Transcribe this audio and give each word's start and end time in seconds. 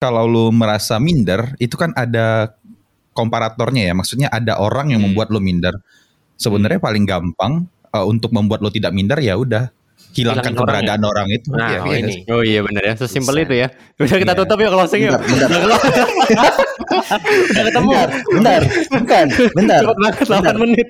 kalau 0.00 0.24
lu 0.24 0.44
merasa 0.48 0.96
minder 0.96 1.52
itu 1.60 1.76
kan 1.76 1.92
ada 1.92 2.56
komparatornya 3.12 3.92
ya. 3.92 3.94
Maksudnya 3.94 4.32
ada 4.32 4.56
orang 4.56 4.90
yang 4.90 5.04
Hmm. 5.04 5.12
membuat 5.12 5.28
lu 5.28 5.38
minder. 5.38 5.76
Sebenarnya 6.34 6.80
paling 6.80 7.04
gampang 7.04 7.68
uh, 7.92 8.08
untuk 8.08 8.32
membuat 8.32 8.64
lu 8.64 8.72
tidak 8.72 8.96
minder 8.96 9.20
ya 9.20 9.36
udah 9.36 9.68
hilangkan 10.10 10.50
Hilangin 10.50 10.56
keberadaan 10.56 11.02
orang 11.04 11.26
itu. 11.28 11.48
Nah, 11.52 11.68
Iya, 11.70 11.78
oh 11.78 11.86
iya. 11.86 11.98
ini. 12.00 12.14
Oh 12.32 12.42
iya 12.42 12.60
benar 12.64 12.82
ya, 12.82 12.94
sesimpel 12.96 13.44
itu 13.44 13.54
ya. 13.54 13.68
Udah 13.94 14.16
kita 14.16 14.32
Iya. 14.32 14.40
tutup 14.40 14.58
yuk 14.58 14.72
closing 14.72 15.00
yuk. 15.04 15.20
Bentar, 15.20 15.48
bentar. 15.52 15.80
Udah 17.52 17.62
ketemu. 17.68 17.88
Bentar, 17.92 18.08
bentar, 18.26 18.60
bukan, 18.90 19.26
bentar, 19.52 19.80
Cepet 19.84 19.96
banget 20.00 20.44
8 20.50 20.56
menit. 20.58 20.88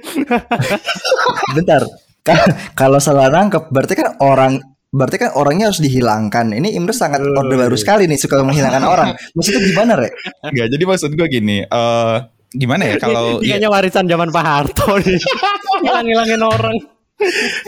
bentar. 1.53 1.83
Ka- 2.21 2.47
Kalau 2.77 2.99
salah 3.01 3.29
nangkep, 3.29 3.69
berarti 3.69 3.95
kan 3.97 4.09
orang 4.21 4.61
berarti 4.91 5.17
kan 5.23 5.31
orangnya 5.39 5.71
harus 5.71 5.79
dihilangkan. 5.79 6.51
Ini 6.51 6.75
Imre 6.75 6.91
sangat 6.91 7.23
orde 7.23 7.55
baru 7.55 7.77
sekali 7.79 8.11
nih 8.11 8.19
suka 8.19 8.43
menghilangkan 8.43 8.85
orang. 8.95 9.09
Maksudnya 9.39 9.63
gimana, 9.63 9.93
Rek? 9.95 10.13
Enggak, 10.51 10.67
jadi 10.75 10.85
maksud 10.87 11.11
gue 11.15 11.27
gini, 11.31 11.57
eh 11.63 12.17
gimana 12.51 12.83
ya 12.83 12.97
kalau 12.99 13.39
Ini 13.39 13.47
kayaknya 13.55 13.71
warisan 13.71 14.11
zaman 14.11 14.29
Pak 14.35 14.45
Harto 14.45 14.99
nih. 14.99 15.19
Hilang-hilangin 15.87 16.43
orang. 16.43 16.77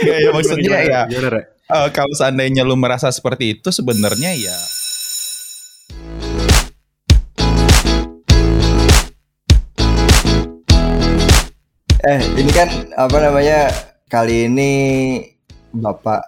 Enggak, 0.02 0.18
ya 0.18 0.30
maksudnya 0.34 0.78
ya 0.82 1.00
Gimana, 1.06 1.28
Rek? 1.38 1.44
eh, 1.70 1.88
kalau 1.94 2.14
seandainya 2.18 2.62
lu 2.66 2.74
merasa 2.74 3.08
seperti 3.14 3.60
itu 3.60 3.68
sebenarnya 3.70 4.32
ya 4.34 4.58
Eh, 12.02 12.20
ini 12.34 12.50
kan 12.50 12.66
apa 12.98 13.16
namanya? 13.22 13.70
Kali 14.10 14.50
ini 14.50 14.72
Bapak 15.72 16.20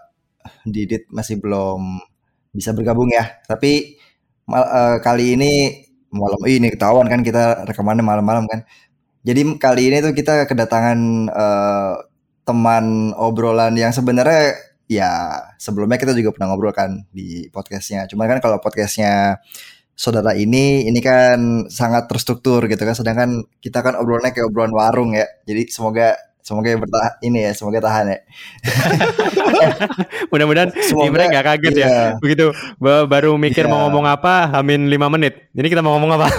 Didit 0.66 1.08
masih 1.12 1.38
belum 1.42 2.00
bisa 2.54 2.70
bergabung 2.76 3.10
ya. 3.12 3.24
Tapi 3.48 3.98
mal- 4.50 4.70
eh, 4.70 4.96
kali 5.04 5.34
ini 5.38 5.52
malam 6.14 6.40
ini 6.46 6.68
ketahuan 6.74 7.06
kan 7.10 7.20
kita 7.26 7.66
rekamannya 7.68 8.04
malam-malam 8.06 8.44
kan. 8.50 8.60
Jadi 9.24 9.40
kali 9.60 9.82
ini 9.92 9.96
tuh 10.04 10.12
kita 10.16 10.44
kedatangan 10.50 10.98
eh, 11.32 11.94
teman 12.44 13.14
obrolan 13.16 13.72
yang 13.78 13.92
sebenarnya 13.94 14.52
ya 14.84 15.10
sebelumnya 15.56 15.96
kita 15.96 16.12
juga 16.12 16.30
pernah 16.36 16.52
ngobrol 16.52 16.74
kan 16.76 17.04
di 17.14 17.48
podcastnya. 17.54 18.04
Cuma 18.10 18.28
kan 18.30 18.38
kalau 18.44 18.60
podcastnya 18.60 19.40
saudara 19.94 20.34
ini 20.34 20.86
ini 20.90 21.00
kan 21.04 21.66
sangat 21.70 22.10
terstruktur 22.10 22.66
gitu 22.70 22.82
kan. 22.84 22.94
Sedangkan 22.96 23.30
kita 23.64 23.80
kan 23.84 23.94
obrolannya 24.00 24.32
kayak 24.34 24.48
obrolan 24.50 24.74
warung 24.74 25.10
ya. 25.16 25.26
Jadi 25.48 25.70
semoga 25.72 26.16
semoga 26.44 26.68
bertahan 26.76 27.12
ini 27.24 27.38
ya, 27.40 27.52
semoga 27.56 27.80
tahan 27.80 28.04
ya. 28.06 28.18
Mudah-mudahan 30.30 30.70
Semoga- 30.76 31.06
Imre 31.08 31.24
gak 31.32 31.46
kaget 31.46 31.74
ya. 31.74 31.86
iya. 31.88 32.00
Begitu 32.20 32.52
ba- 32.76 33.08
baru 33.08 33.34
mikir 33.36 33.64
Iya. 33.64 33.72
mau 33.72 33.88
ngomong 33.88 34.04
apa, 34.04 34.52
hamin 34.52 34.86
5 34.86 35.08
menit. 35.08 35.48
Ini 35.50 35.66
kita 35.66 35.80
mau 35.80 35.96
ngomong 35.96 36.20
apa? 36.20 36.28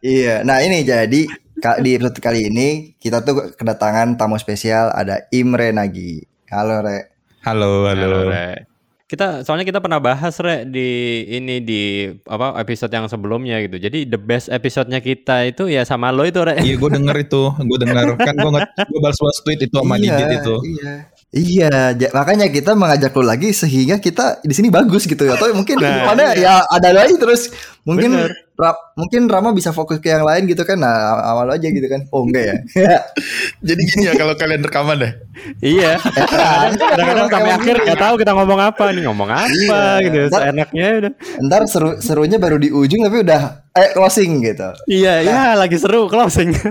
Iya, 0.00 0.40
nah 0.42 0.64
ini 0.64 0.80
jadi 0.80 1.28
di 1.76 1.90
episode 1.92 2.16
kali 2.18 2.48
ini 2.48 2.96
kita 2.96 3.20
tuh 3.20 3.52
kedatangan 3.52 4.16
tamu 4.16 4.40
spesial 4.40 4.88
ada 4.90 5.28
Imre 5.28 5.76
Nagi. 5.76 6.24
Halo 6.48 6.80
Re. 6.80 7.12
halo 7.44 7.84
halo. 7.84 8.24
Re. 8.26 8.69
Kita 9.10 9.42
soalnya 9.42 9.66
kita 9.66 9.82
pernah 9.82 9.98
bahas 9.98 10.38
Re 10.38 10.62
di 10.70 11.26
ini 11.26 11.58
di 11.58 12.06
apa 12.30 12.54
episode 12.62 12.94
yang 12.94 13.10
sebelumnya 13.10 13.58
gitu. 13.66 13.82
Jadi 13.82 14.06
the 14.06 14.14
best 14.14 14.46
episode-nya 14.46 15.02
kita 15.02 15.50
itu 15.50 15.66
ya 15.66 15.82
sama 15.82 16.14
lo 16.14 16.22
itu 16.22 16.38
Re. 16.38 16.62
Iya 16.62 16.78
gue 16.78 16.90
denger 16.94 17.16
itu, 17.18 17.42
gue 17.50 17.78
denger 17.82 18.14
kan 18.30 18.38
gue 18.38 18.50
gue 18.62 19.00
balas-balas 19.02 19.42
tweet 19.42 19.66
itu 19.66 19.74
sama 19.74 19.98
iya, 19.98 20.14
Didit 20.14 20.30
itu. 20.38 20.54
Iya. 20.62 20.94
Iya, 21.30 21.94
makanya 22.10 22.50
kita 22.50 22.74
mengajak 22.74 23.14
lo 23.14 23.22
lagi 23.22 23.54
sehingga 23.54 24.02
kita 24.02 24.42
di 24.46 24.54
sini 24.54 24.70
bagus 24.70 25.06
gitu 25.06 25.26
ya. 25.26 25.34
Atau 25.34 25.50
mungkin 25.58 25.78
Nah, 25.78 25.86
ke 25.86 25.90
depannya 25.90 26.28
ya 26.38 26.54
ada 26.66 26.90
lagi 26.90 27.14
terus 27.18 27.50
mungkin 27.82 28.14
Bener. 28.14 28.30
Ra- 28.60 28.76
mungkin 28.92 29.24
Rama 29.24 29.50
bisa 29.50 29.72
fokus 29.72 29.96
ke 29.98 30.12
yang 30.12 30.20
lain 30.20 30.44
gitu 30.44 30.60
kan. 30.62 30.76
Nah, 30.76 30.92
awal 31.24 31.48
aja 31.50 31.64
gitu 31.64 31.88
kan. 31.88 32.04
Oh 32.12 32.28
enggak 32.28 32.44
ya. 32.44 32.56
Jadi 33.72 33.80
gini 33.82 34.02
ya 34.04 34.12
kalau 34.14 34.36
kalian 34.36 34.60
rekaman 34.60 35.00
deh. 35.00 35.12
iya. 35.60 35.96
Kadang- 35.96 36.76
Kadang-kadang 36.92 37.28
sampai 37.30 37.52
akhir 37.56 37.74
nggak 37.80 37.98
tahu 37.98 38.14
kita 38.20 38.32
ngomong 38.36 38.60
apa 38.60 38.84
nih, 38.92 39.02
ngomong 39.08 39.30
apa 39.30 39.48
Iya. 39.48 40.04
gitu. 40.04 40.18
Ntar- 40.28 40.42
Seenaknya 40.44 40.86
udah. 41.00 41.12
Ntar 41.40 41.60
seru 41.64 41.90
serunya 41.98 42.36
baru 42.36 42.60
di 42.60 42.68
ujung 42.68 43.00
tapi 43.00 43.24
udah 43.24 43.42
eh 43.70 43.94
closing 43.94 44.42
gitu. 44.44 44.68
Iya, 44.84 45.14
iya 45.22 45.40
lagi 45.54 45.80
seru 45.80 46.04
closing. 46.06 46.52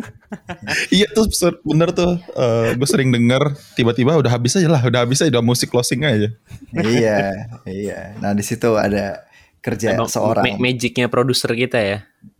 Iya 0.93 1.09
tuh 1.09 1.25
bener 1.65 1.89
tuh. 1.89 2.21
gue 2.77 2.85
sering 2.85 3.09
denger 3.09 3.49
tiba-tiba 3.73 4.13
udah 4.13 4.29
habis 4.29 4.53
aja 4.53 4.69
lah, 4.69 4.77
udah 4.77 5.01
habis 5.01 5.25
aja 5.25 5.33
udah 5.33 5.41
musik 5.41 5.73
closing 5.73 6.05
aja. 6.05 6.29
iya, 6.85 7.49
iya. 7.65 8.13
Nah, 8.21 8.37
di 8.37 8.45
situ 8.45 8.77
ada 8.77 9.25
kerja 9.59 9.95
Emang 9.95 10.09
seorang. 10.09 10.43
ma- 10.45 10.59
magicnya 10.69 11.07
produser 11.07 11.51
kita 11.53 11.79
ya. 11.79 11.99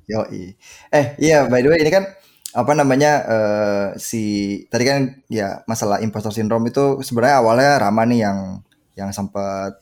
Yoi. 0.10 0.56
Eh 0.90 1.06
iya 1.22 1.46
by 1.46 1.62
the 1.62 1.70
way 1.70 1.80
ini 1.80 1.92
kan 1.94 2.06
apa 2.50 2.74
namanya 2.74 3.12
eh, 3.30 3.86
si 4.02 4.24
tadi 4.74 4.82
kan 4.82 5.00
ya 5.30 5.62
masalah 5.70 6.02
impostor 6.02 6.34
syndrome 6.34 6.66
itu 6.66 6.98
sebenarnya 7.06 7.36
awalnya 7.40 7.72
Rama 7.78 8.04
nih 8.10 8.20
yang 8.26 8.40
yang 8.98 9.10
sempat 9.14 9.78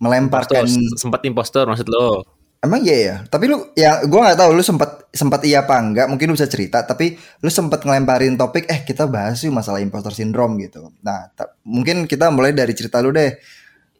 melemparkan 0.00 0.64
Impostor, 0.64 0.96
sempat 0.96 1.20
impostor 1.24 1.64
maksud 1.68 1.88
lo. 1.88 2.24
emang 2.58 2.80
iya 2.82 2.96
ya 2.98 3.16
tapi 3.28 3.46
lu 3.46 3.68
ya 3.78 4.00
gua 4.08 4.26
nggak 4.32 4.38
tahu 4.42 4.50
lu 4.56 4.64
sempat 4.64 5.06
sempat 5.12 5.44
iya 5.44 5.62
apa 5.62 5.76
enggak 5.76 6.08
mungkin 6.08 6.32
lu 6.32 6.34
bisa 6.34 6.48
cerita 6.48 6.82
tapi 6.82 7.14
lu 7.44 7.48
sempat 7.52 7.84
ngelemparin 7.84 8.34
topik 8.34 8.64
eh 8.66 8.80
kita 8.82 9.06
bahas 9.06 9.38
yuk 9.44 9.54
masalah 9.54 9.78
impostor 9.78 10.10
syndrome 10.10 10.56
gitu 10.58 10.88
nah 11.04 11.30
mungkin 11.62 12.08
kita 12.08 12.32
mulai 12.32 12.56
dari 12.56 12.72
cerita 12.74 12.98
lu 13.04 13.12
deh 13.12 13.38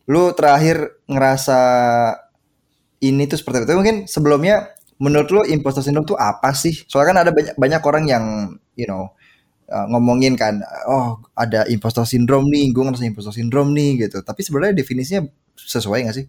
lu 0.09 0.33
terakhir 0.35 1.05
ngerasa 1.07 1.61
ini 3.03 3.29
tuh 3.29 3.39
seperti 3.41 3.69
itu 3.69 3.77
mungkin 3.77 3.97
sebelumnya 4.09 4.73
menurut 4.97 5.29
lu 5.29 5.43
impostor 5.45 5.84
syndrome 5.84 6.09
tuh 6.09 6.17
apa 6.17 6.57
sih 6.57 6.73
soalnya 6.89 7.12
kan 7.12 7.19
ada 7.29 7.31
banyak 7.34 7.55
banyak 7.61 7.83
orang 7.84 8.05
yang 8.09 8.25
you 8.79 8.89
know 8.89 9.12
uh, 9.69 9.87
ngomongin 9.93 10.39
kan 10.41 10.65
oh 10.89 11.21
ada 11.37 11.69
impostor 11.69 12.09
syndrome 12.09 12.49
nih 12.49 12.73
gue 12.73 12.83
ngerasa 12.83 13.05
impostor 13.05 13.37
syndrome 13.37 13.77
nih 13.77 14.09
gitu 14.09 14.25
tapi 14.25 14.41
sebenarnya 14.41 14.73
definisinya 14.81 15.29
sesuai 15.57 16.09
gak 16.09 16.17
sih 16.17 16.27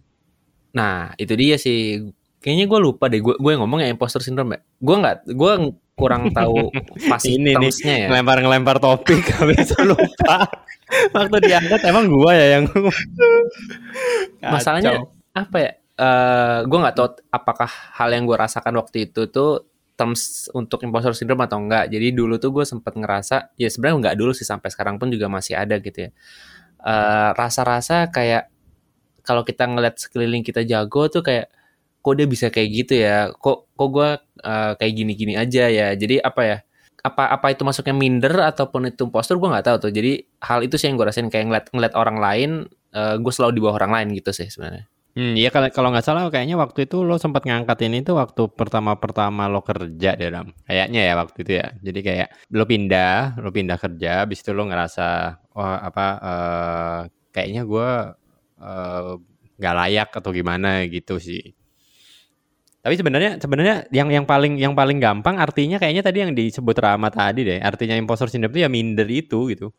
Nah, 0.76 1.16
itu 1.16 1.32
dia 1.38 1.56
sih. 1.56 2.12
Kayaknya 2.38 2.64
gue 2.68 2.80
lupa 2.80 3.04
deh. 3.08 3.20
Gue 3.22 3.34
gue 3.38 3.52
ngomong 3.56 3.82
ya 3.82 3.88
imposter 3.88 4.20
syndrome 4.20 4.58
ya. 4.58 4.60
Gue 4.78 4.96
nggak, 5.00 5.16
gue 5.32 5.52
kurang 5.98 6.30
tahu 6.30 6.70
pasti 7.10 7.34
Ini 7.34 7.58
nih, 7.58 7.72
ya. 7.82 8.06
Ngelempar-ngelempar 8.06 8.78
topik 8.78 9.26
habis 9.42 9.74
lupa. 9.82 10.46
Waktu 11.12 11.36
diangkat 11.44 11.80
emang 11.90 12.08
gua 12.08 12.32
ya 12.32 12.46
yang 12.56 12.64
Masalahnya 14.40 15.04
apa 15.36 15.56
ya? 15.58 15.72
Eh 15.98 16.58
gue 16.62 16.78
nggak 16.78 16.94
tahu 16.94 17.08
apakah 17.34 17.66
hal 17.98 18.08
yang 18.14 18.22
gue 18.22 18.38
rasakan 18.38 18.70
waktu 18.78 19.10
itu 19.10 19.26
tuh 19.34 19.66
terms 19.98 20.46
untuk 20.54 20.78
imposter 20.86 21.10
syndrome 21.10 21.42
atau 21.42 21.58
enggak. 21.58 21.90
Jadi 21.90 22.14
dulu 22.14 22.38
tuh 22.38 22.54
gue 22.54 22.62
sempat 22.62 22.94
ngerasa, 22.94 23.50
ya 23.58 23.66
sebenarnya 23.66 23.96
nggak 24.06 24.16
dulu 24.22 24.30
sih 24.30 24.46
sampai 24.46 24.70
sekarang 24.70 24.94
pun 25.02 25.10
juga 25.10 25.26
masih 25.26 25.58
ada 25.58 25.74
gitu 25.82 26.06
ya. 26.06 26.10
Eh, 26.86 27.30
rasa-rasa 27.34 28.06
kayak 28.14 28.46
kalau 29.26 29.42
kita 29.42 29.66
ngeliat 29.66 29.98
sekeliling 29.98 30.46
kita 30.46 30.62
jago 30.62 31.10
tuh 31.10 31.26
kayak 31.26 31.50
kok 31.98 32.14
dia 32.14 32.26
bisa 32.30 32.46
kayak 32.54 32.68
gitu 32.70 32.94
ya? 33.02 33.34
Kok 33.34 33.74
kok 33.74 33.88
gue 33.90 34.10
kayak 34.78 34.92
gini-gini 34.94 35.34
aja 35.34 35.66
ya? 35.66 35.90
Jadi 35.98 36.22
apa 36.22 36.42
ya? 36.46 36.58
Apa 37.02 37.34
apa 37.34 37.46
itu 37.50 37.66
masuknya 37.66 37.94
minder 37.98 38.34
ataupun 38.54 38.94
itu 38.94 39.02
impostor 39.02 39.34
gue 39.42 39.50
nggak 39.50 39.66
tahu 39.66 39.76
tuh. 39.90 39.92
Jadi 39.94 40.22
hal 40.46 40.62
itu 40.62 40.78
sih 40.78 40.86
yang 40.86 40.94
gue 40.94 41.06
rasain. 41.10 41.26
Kayak 41.26 41.46
ngeliat 41.50 41.66
ngeliat 41.74 41.94
orang 41.98 42.18
lain 42.22 42.50
gue 42.94 43.32
selalu 43.34 43.58
di 43.58 43.60
bawah 43.66 43.76
orang 43.82 43.92
lain 43.98 44.08
gitu 44.14 44.30
sih 44.30 44.46
sebenarnya 44.46 44.86
Hmm, 45.18 45.34
iya 45.40 45.48
kalau 45.54 45.68
kalau 45.74 45.88
nggak 45.90 46.06
salah 46.06 46.22
kayaknya 46.30 46.54
waktu 46.62 46.86
itu 46.86 46.96
lo 47.08 47.18
sempat 47.18 47.42
ngangkat 47.48 47.78
ini 47.90 47.96
tuh 48.06 48.14
waktu 48.22 48.42
pertama-pertama 48.54 49.42
lo 49.52 49.60
kerja 49.66 50.10
deh 50.20 50.30
Ram. 50.34 50.48
Kayaknya 50.68 51.00
ya 51.08 51.12
waktu 51.18 51.38
itu 51.42 51.52
ya. 51.60 51.66
Jadi 51.86 52.00
kayak 52.06 52.28
lo 52.54 52.64
pindah, 52.70 53.14
lo 53.42 53.50
pindah 53.50 53.78
kerja, 53.82 54.10
habis 54.22 54.38
itu 54.46 54.50
lo 54.54 54.62
ngerasa 54.70 55.06
wah 55.58 55.78
apa 55.88 56.06
eh, 56.30 57.00
kayaknya 57.34 57.62
gua 57.66 58.14
eh, 58.62 59.12
nggak 59.58 59.74
layak 59.80 60.08
atau 60.22 60.30
gimana 60.38 60.68
gitu 60.86 61.14
sih. 61.18 61.42
Tapi 62.78 62.94
sebenarnya 62.94 63.42
sebenarnya 63.42 63.74
yang 63.90 64.08
yang 64.08 64.24
paling 64.24 64.54
yang 64.56 64.72
paling 64.78 65.02
gampang 65.02 65.36
artinya 65.36 65.76
kayaknya 65.82 66.02
tadi 66.06 66.18
yang 66.22 66.32
disebut 66.32 66.76
Rama 66.78 67.10
tadi 67.10 67.42
deh. 67.42 67.58
Artinya 67.58 67.98
impostor 67.98 68.30
syndrome 68.30 68.54
itu 68.54 68.60
ya 68.64 68.70
minder 68.70 69.08
itu 69.10 69.50
gitu. 69.50 69.74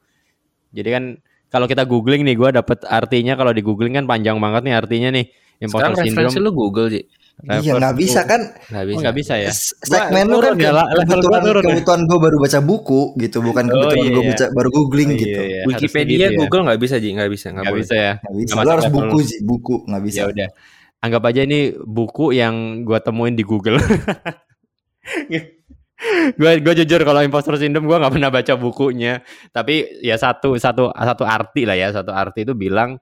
Jadi 0.75 0.89
kan 0.93 1.03
kalau 1.49 1.65
kita 1.65 1.83
googling 1.83 2.21
nih 2.21 2.33
gua 2.33 2.49
dapet 2.51 2.81
artinya 2.83 3.33
kalau 3.33 3.49
di 3.49 3.59
googling 3.59 3.93
kan 3.93 4.05
panjang 4.05 4.37
banget 4.37 4.61
nih 4.63 4.75
artinya 4.75 5.09
nih 5.11 5.25
impostor 5.59 5.91
sekarang 5.91 5.95
referensi 6.07 6.15
syndrome. 6.31 6.45
lu 6.45 6.51
Google 6.53 6.87
Ji 6.87 7.01
iya 7.39 7.71
Reverse 7.71 7.79
nggak 7.79 7.95
bisa 7.95 8.21
kan 8.23 8.41
nggak 8.43 8.75
Oh, 8.75 8.85
bisa 8.85 8.99
nggak 8.99 9.15
bisa 9.15 9.33
ya. 9.37 9.51
Segmen 9.81 10.25
lu 10.27 10.37
kan 10.37 10.53
ya, 10.53 10.59
ke- 10.61 10.75
la- 10.75 10.89
level 10.89 10.99
gua 10.99 11.07
kebetulan 11.09 11.41
turun 11.41 11.63
kebetulan 11.63 12.01
gue 12.03 12.19
baru 12.19 12.37
baca 12.37 12.59
buku 12.61 13.01
gitu 13.17 13.37
bukan 13.39 13.63
Oh, 13.63 13.71
kebetulan 13.71 13.95
iya, 13.97 14.09
gue 14.09 14.19
iya. 14.19 14.29
baca 14.29 14.45
baru 14.51 14.69
googling 14.69 15.09
Oh, 15.09 15.17
gitu 15.17 15.39
iya, 15.39 15.47
iya. 15.49 15.61
Wikipedia 15.65 16.15
gitu 16.21 16.25
ya. 16.27 16.37
Google 16.37 16.61
nggak 16.67 16.79
bisa 16.79 16.95
Ji 16.97 17.09
nggak 17.09 17.29
bisa 17.29 17.47
nggak 17.49 17.73
bisa 17.73 17.93
ya. 17.93 18.13
nggak 18.19 18.35
bisa 18.37 18.53
lu 18.57 18.69
harus 18.69 18.87
buku 18.89 19.17
sih 19.21 19.39
buku 19.41 19.75
nggak 19.85 20.03
bisa 20.03 20.19
Ya 20.19 20.25
udah. 20.27 20.49
Anggap 20.99 21.23
aja 21.25 21.41
ini 21.41 21.59
buku 21.79 22.25
yang 22.31 22.55
gua 22.83 22.99
temuin 22.99 23.31
di 23.31 23.41
Google. 23.41 23.79
gua 26.39 26.55
gua 26.63 26.73
jujur 26.75 27.01
kalau 27.03 27.21
imposter 27.21 27.55
syndrome 27.59 27.87
gua 27.87 27.99
nggak 27.99 28.13
pernah 28.15 28.31
baca 28.31 28.53
bukunya. 28.55 29.21
Tapi 29.51 30.03
ya 30.03 30.15
satu 30.15 30.55
satu 30.55 30.91
satu 30.95 31.23
arti 31.27 31.67
lah 31.67 31.75
ya, 31.75 31.91
satu 31.91 32.15
arti 32.15 32.47
itu 32.47 32.55
bilang 32.55 32.99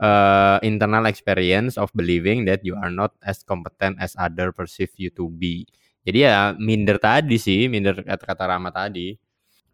uh, 0.00 0.58
internal 0.62 1.04
experience 1.08 1.76
of 1.80 1.90
believing 1.92 2.44
that 2.44 2.62
you 2.62 2.76
are 2.76 2.92
not 2.92 3.12
as 3.24 3.42
competent 3.42 3.96
as 3.98 4.14
other 4.16 4.52
perceive 4.52 4.92
you 4.96 5.10
to 5.12 5.28
be. 5.32 5.66
Jadi 6.06 6.18
ya 6.22 6.54
minder 6.54 7.02
tadi 7.02 7.34
sih, 7.34 7.66
minder 7.66 7.98
kata-kata 8.06 8.46
Rama 8.46 8.70
tadi. 8.70 9.10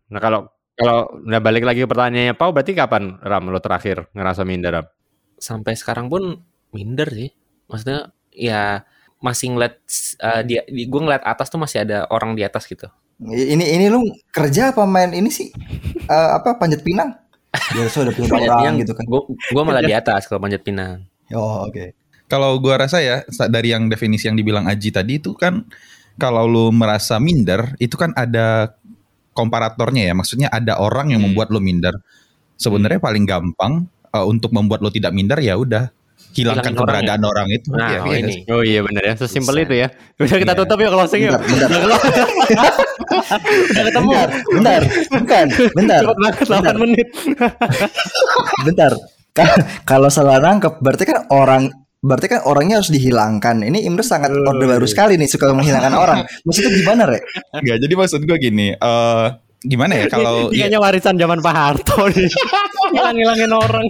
Nah 0.08 0.20
kalau 0.20 0.48
kalau 0.72 1.04
udah 1.28 1.40
balik 1.44 1.68
lagi 1.68 1.84
ke 1.84 1.88
pertanyaannya 1.88 2.32
Pau, 2.32 2.50
berarti 2.50 2.72
kapan 2.72 3.20
Ram 3.20 3.52
lo 3.52 3.60
terakhir 3.60 4.08
ngerasa 4.16 4.42
minder 4.48 4.80
Ram? 4.80 4.86
Sampai 5.36 5.76
sekarang 5.76 6.08
pun 6.08 6.40
minder 6.72 7.08
sih. 7.12 7.30
Maksudnya 7.68 8.16
ya 8.32 8.88
masih 9.22 9.54
ngeliat 9.54 9.78
uh, 10.18 10.42
dia, 10.42 10.66
gue 10.66 11.00
ngeliat 11.00 11.22
atas 11.22 11.46
tuh 11.48 11.62
masih 11.62 11.86
ada 11.86 12.10
orang 12.10 12.34
di 12.34 12.42
atas 12.42 12.66
gitu. 12.66 12.90
Ini 13.22 13.78
ini 13.78 13.86
lu 13.86 14.02
kerja 14.34 14.74
apa 14.74 14.82
main 14.82 15.14
ini 15.14 15.30
sih? 15.30 15.54
Uh, 16.10 16.42
apa 16.42 16.58
panjat 16.58 16.82
pinang? 16.82 17.14
Biasa 17.54 18.02
udah 18.02 18.12
punya 18.18 18.50
orang 18.50 18.82
gitu 18.82 18.92
kan. 18.98 19.06
Gue 19.06 19.22
gue 19.38 19.62
malah 19.62 19.84
di 19.86 19.94
atas 19.94 20.26
kalau 20.26 20.42
panjat 20.42 20.66
pinang. 20.66 21.06
Oh 21.30 21.70
oke. 21.70 21.72
Okay. 21.72 21.88
Kalau 22.26 22.58
gue 22.58 22.74
rasa 22.74 22.98
ya 22.98 23.22
dari 23.46 23.70
yang 23.70 23.86
definisi 23.86 24.26
yang 24.26 24.34
dibilang 24.34 24.66
Aji 24.66 24.90
tadi 24.90 25.22
itu 25.22 25.38
kan 25.38 25.62
kalau 26.18 26.50
lu 26.50 26.74
merasa 26.74 27.22
minder 27.22 27.78
itu 27.78 27.94
kan 27.94 28.10
ada 28.18 28.74
komparatornya 29.38 30.10
ya. 30.10 30.14
Maksudnya 30.18 30.48
ada 30.50 30.82
orang 30.82 31.14
yang 31.14 31.22
hmm. 31.22 31.30
membuat 31.30 31.54
lu 31.54 31.62
minder. 31.62 31.94
Sebenarnya 32.58 32.98
hmm. 32.98 33.06
paling 33.06 33.24
gampang 33.28 33.72
uh, 34.10 34.26
untuk 34.26 34.50
membuat 34.50 34.82
lu 34.82 34.90
tidak 34.90 35.14
minder 35.14 35.38
ya 35.38 35.54
udah 35.54 35.94
hilangkan 36.32 36.72
keberadaan 36.72 37.20
orang, 37.22 37.24
ya? 37.24 37.28
orang 37.28 37.48
itu. 37.52 37.68
Nah, 37.72 37.88
ya, 37.88 38.00
oh, 38.00 38.12
ini. 38.12 38.34
Oh 38.48 38.62
iya 38.64 38.80
benar 38.80 39.02
ya, 39.04 39.14
sesimpel 39.16 39.56
itu 39.62 39.74
ya. 39.76 39.88
Udah 40.18 40.38
kita 40.40 40.52
iya. 40.52 40.60
tutup 40.64 40.78
ya 40.80 40.88
closing 40.88 41.20
yuk. 41.28 41.40
Bentar, 41.44 41.68
bentar. 41.68 42.00
Udah 43.70 43.82
ketemu. 43.86 44.08
Bentar, 44.10 44.28
bentar, 44.52 44.80
bukan, 45.12 45.46
bentar. 45.76 46.00
Cepat 46.02 46.16
banget 46.18 46.36
8 46.76 46.82
menit. 46.82 47.08
bentar. 48.66 48.92
Kalau 49.88 50.08
salah 50.12 50.40
nangkep 50.40 50.80
berarti 50.80 51.04
kan 51.08 51.18
orang 51.32 51.72
Berarti 52.02 52.26
kan 52.26 52.42
orangnya 52.50 52.82
harus 52.82 52.90
dihilangkan. 52.90 53.62
Ini 53.62 53.86
Imre 53.86 54.02
sangat 54.02 54.34
orde 54.34 54.66
baru 54.66 54.82
sekali 54.90 55.14
nih 55.14 55.30
suka 55.30 55.54
menghilangkan 55.54 55.94
orang. 55.94 56.26
Maksudnya 56.42 56.74
gimana, 56.74 57.06
Rek? 57.06 57.22
Enggak, 57.54 57.78
jadi 57.78 57.94
maksud 57.94 58.20
gue 58.26 58.38
gini, 58.42 58.74
uh, 58.74 59.38
gimana 59.62 59.94
ya 59.94 60.10
kalau 60.10 60.50
kayaknya 60.50 60.82
warisan 60.82 61.14
zaman 61.14 61.38
Pak 61.38 61.54
Harto 61.54 62.10
nih. 62.10 62.26
Hilang-hilangin 62.98 63.54
orang. 63.54 63.86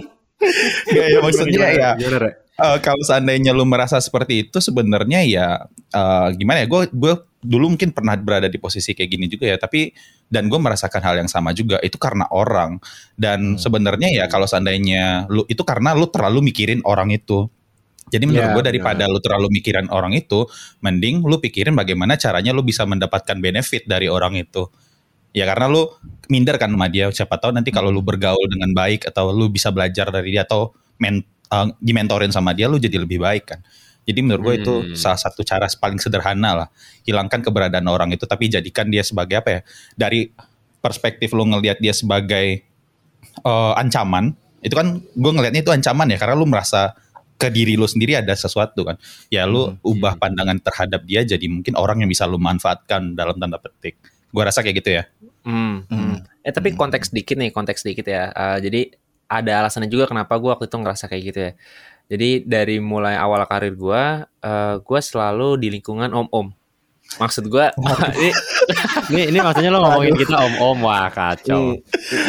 Enggak 0.89 1.07
ya 1.07 1.19
maksudnya 1.23 1.67
ya. 1.73 1.91
Gimana, 1.97 2.29
Uh, 2.53 2.77
kalau 2.85 3.01
seandainya 3.01 3.49
lu 3.49 3.65
merasa 3.65 3.97
seperti 3.97 4.45
itu 4.45 4.61
sebenarnya 4.61 5.25
ya 5.25 5.65
uh, 5.89 6.29
gimana 6.37 6.61
ya? 6.61 6.69
Gue 6.69 6.85
gue 6.93 7.13
dulu 7.41 7.73
mungkin 7.73 7.89
pernah 7.89 8.13
berada 8.13 8.45
di 8.45 8.61
posisi 8.61 8.93
kayak 8.93 9.09
gini 9.09 9.25
juga 9.25 9.49
ya, 9.49 9.57
tapi 9.57 9.89
dan 10.29 10.53
gue 10.53 10.61
merasakan 10.61 11.01
hal 11.01 11.17
yang 11.17 11.25
sama 11.25 11.49
juga. 11.57 11.81
Itu 11.81 11.97
karena 11.97 12.29
orang 12.29 12.77
dan 13.17 13.57
hmm. 13.57 13.59
sebenarnya 13.59 14.13
ya 14.13 14.29
kalau 14.29 14.45
seandainya 14.45 15.25
lu 15.33 15.49
itu 15.49 15.65
karena 15.65 15.97
lu 15.97 16.05
terlalu 16.13 16.53
mikirin 16.53 16.85
orang 16.85 17.09
itu. 17.09 17.49
Jadi 18.13 18.29
menurut 18.29 18.45
yeah, 18.45 18.53
gue 18.53 18.63
daripada 18.69 19.09
yeah. 19.09 19.13
lu 19.17 19.17
terlalu 19.17 19.47
mikirin 19.49 19.89
orang 19.89 20.13
itu, 20.13 20.45
mending 20.85 21.25
lu 21.25 21.41
pikirin 21.41 21.73
bagaimana 21.73 22.21
caranya 22.21 22.53
lu 22.53 22.61
bisa 22.61 22.85
mendapatkan 22.85 23.33
benefit 23.41 23.89
dari 23.89 24.05
orang 24.05 24.37
itu. 24.37 24.69
Ya 25.33 25.49
karena 25.49 25.65
lu 25.65 25.89
minder 26.29 26.61
kan 26.61 26.69
sama 26.69 26.87
dia, 26.93 27.09
siapa 27.09 27.41
tahu 27.41 27.57
nanti 27.57 27.73
kalau 27.73 27.89
lu 27.89 28.05
bergaul 28.05 28.45
dengan 28.45 28.69
baik 28.69 29.09
atau 29.09 29.33
lu 29.33 29.49
bisa 29.49 29.73
belajar 29.73 30.13
dari 30.13 30.37
dia 30.37 30.45
atau 30.45 30.77
men, 31.01 31.25
uh, 31.49 31.73
dimentorin 31.81 32.29
sama 32.29 32.53
dia, 32.53 32.69
lu 32.69 32.77
jadi 32.77 33.01
lebih 33.01 33.17
baik 33.17 33.49
kan. 33.49 33.59
Jadi 34.05 34.19
menurut 34.21 34.41
gue 34.45 34.53
hmm. 34.53 34.61
itu 34.61 34.73
salah 34.99 35.17
satu 35.17 35.41
cara 35.41 35.65
paling 35.65 35.97
sederhana 35.97 36.51
lah, 36.53 36.67
hilangkan 37.07 37.41
keberadaan 37.41 37.87
orang 37.89 38.13
itu, 38.13 38.29
tapi 38.29 38.45
jadikan 38.45 38.93
dia 38.93 39.01
sebagai 39.01 39.41
apa 39.41 39.49
ya? 39.49 39.61
Dari 39.97 40.29
perspektif 40.83 41.33
lu 41.33 41.49
ngelihat 41.49 41.81
dia 41.81 41.97
sebagai 41.97 42.61
uh, 43.41 43.73
ancaman, 43.73 44.37
itu 44.61 44.75
kan 44.77 45.01
gue 45.01 45.31
ngelihatnya 45.33 45.65
itu 45.65 45.71
ancaman 45.73 46.13
ya, 46.13 46.21
karena 46.21 46.35
lu 46.37 46.45
merasa 46.45 46.93
ke 47.41 47.49
diri 47.49 47.73
lu 47.73 47.89
sendiri 47.89 48.19
ada 48.21 48.37
sesuatu 48.37 48.85
kan. 48.85 49.01
Ya 49.33 49.49
lu 49.49 49.73
hmm, 49.73 49.81
ubah 49.81 50.13
hmm. 50.15 50.21
pandangan 50.21 50.57
terhadap 50.61 51.01
dia 51.09 51.25
jadi 51.25 51.43
mungkin 51.49 51.73
orang 51.73 52.05
yang 52.05 52.09
bisa 52.11 52.29
lu 52.29 52.37
manfaatkan 52.37 53.17
dalam 53.17 53.35
tanda 53.41 53.57
petik. 53.57 53.97
Gua 54.33 54.49
rasa 54.49 54.65
kayak 54.65 54.75
gitu 54.81 54.89
ya. 54.97 55.03
Hmm, 55.45 55.85
hmm. 55.85 55.93
hmm. 55.93 56.17
Eh 56.43 56.51
tapi 56.51 56.73
konteks 56.73 57.13
dikit 57.13 57.37
nih, 57.37 57.53
konteks 57.53 57.85
dikit 57.85 58.09
ya. 58.09 58.33
Uh, 58.33 58.57
jadi 58.57 58.91
ada 59.29 59.63
alasannya 59.63 59.87
juga 59.87 60.09
kenapa 60.09 60.33
gua 60.41 60.57
waktu 60.57 60.67
itu 60.67 60.77
ngerasa 60.81 61.05
kayak 61.07 61.23
gitu 61.29 61.39
ya. 61.39 61.51
Jadi 62.11 62.29
dari 62.43 62.77
mulai 62.81 63.15
awal 63.15 63.45
karir 63.47 63.77
gua, 63.77 64.25
uh, 64.43 64.75
gua 64.81 64.99
selalu 64.99 65.61
di 65.61 65.67
lingkungan 65.71 66.11
om-om 66.11 66.51
maksud 67.21 67.45
gue 67.45 67.65
ini, 68.17 68.31
ini 69.13 69.21
ini 69.29 69.37
maksudnya 69.43 69.69
lo 69.69 69.85
ngomongin 69.85 70.15
kita 70.17 70.35
om 70.39 70.55
om 70.57 70.77
wah 70.87 71.07
kacau 71.13 71.77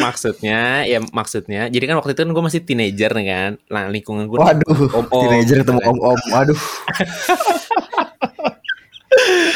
maksudnya 0.03 0.85
ya 0.85 1.01
maksudnya 1.15 1.73
jadi 1.73 1.85
kan 1.89 1.97
waktu 2.03 2.13
itu 2.13 2.21
kan 2.27 2.33
gue 2.37 2.45
masih 2.45 2.61
teenager 2.67 3.11
nih 3.17 3.27
kan 3.33 3.51
nah 3.71 3.89
lingkungan 3.89 4.29
gue 4.29 4.37
waduh 4.37 4.77
om 4.93 5.07
om 5.09 5.23
teenager 5.25 5.65
ketemu 5.65 5.81
om 5.89 5.99
om 6.13 6.21
waduh 6.29 6.59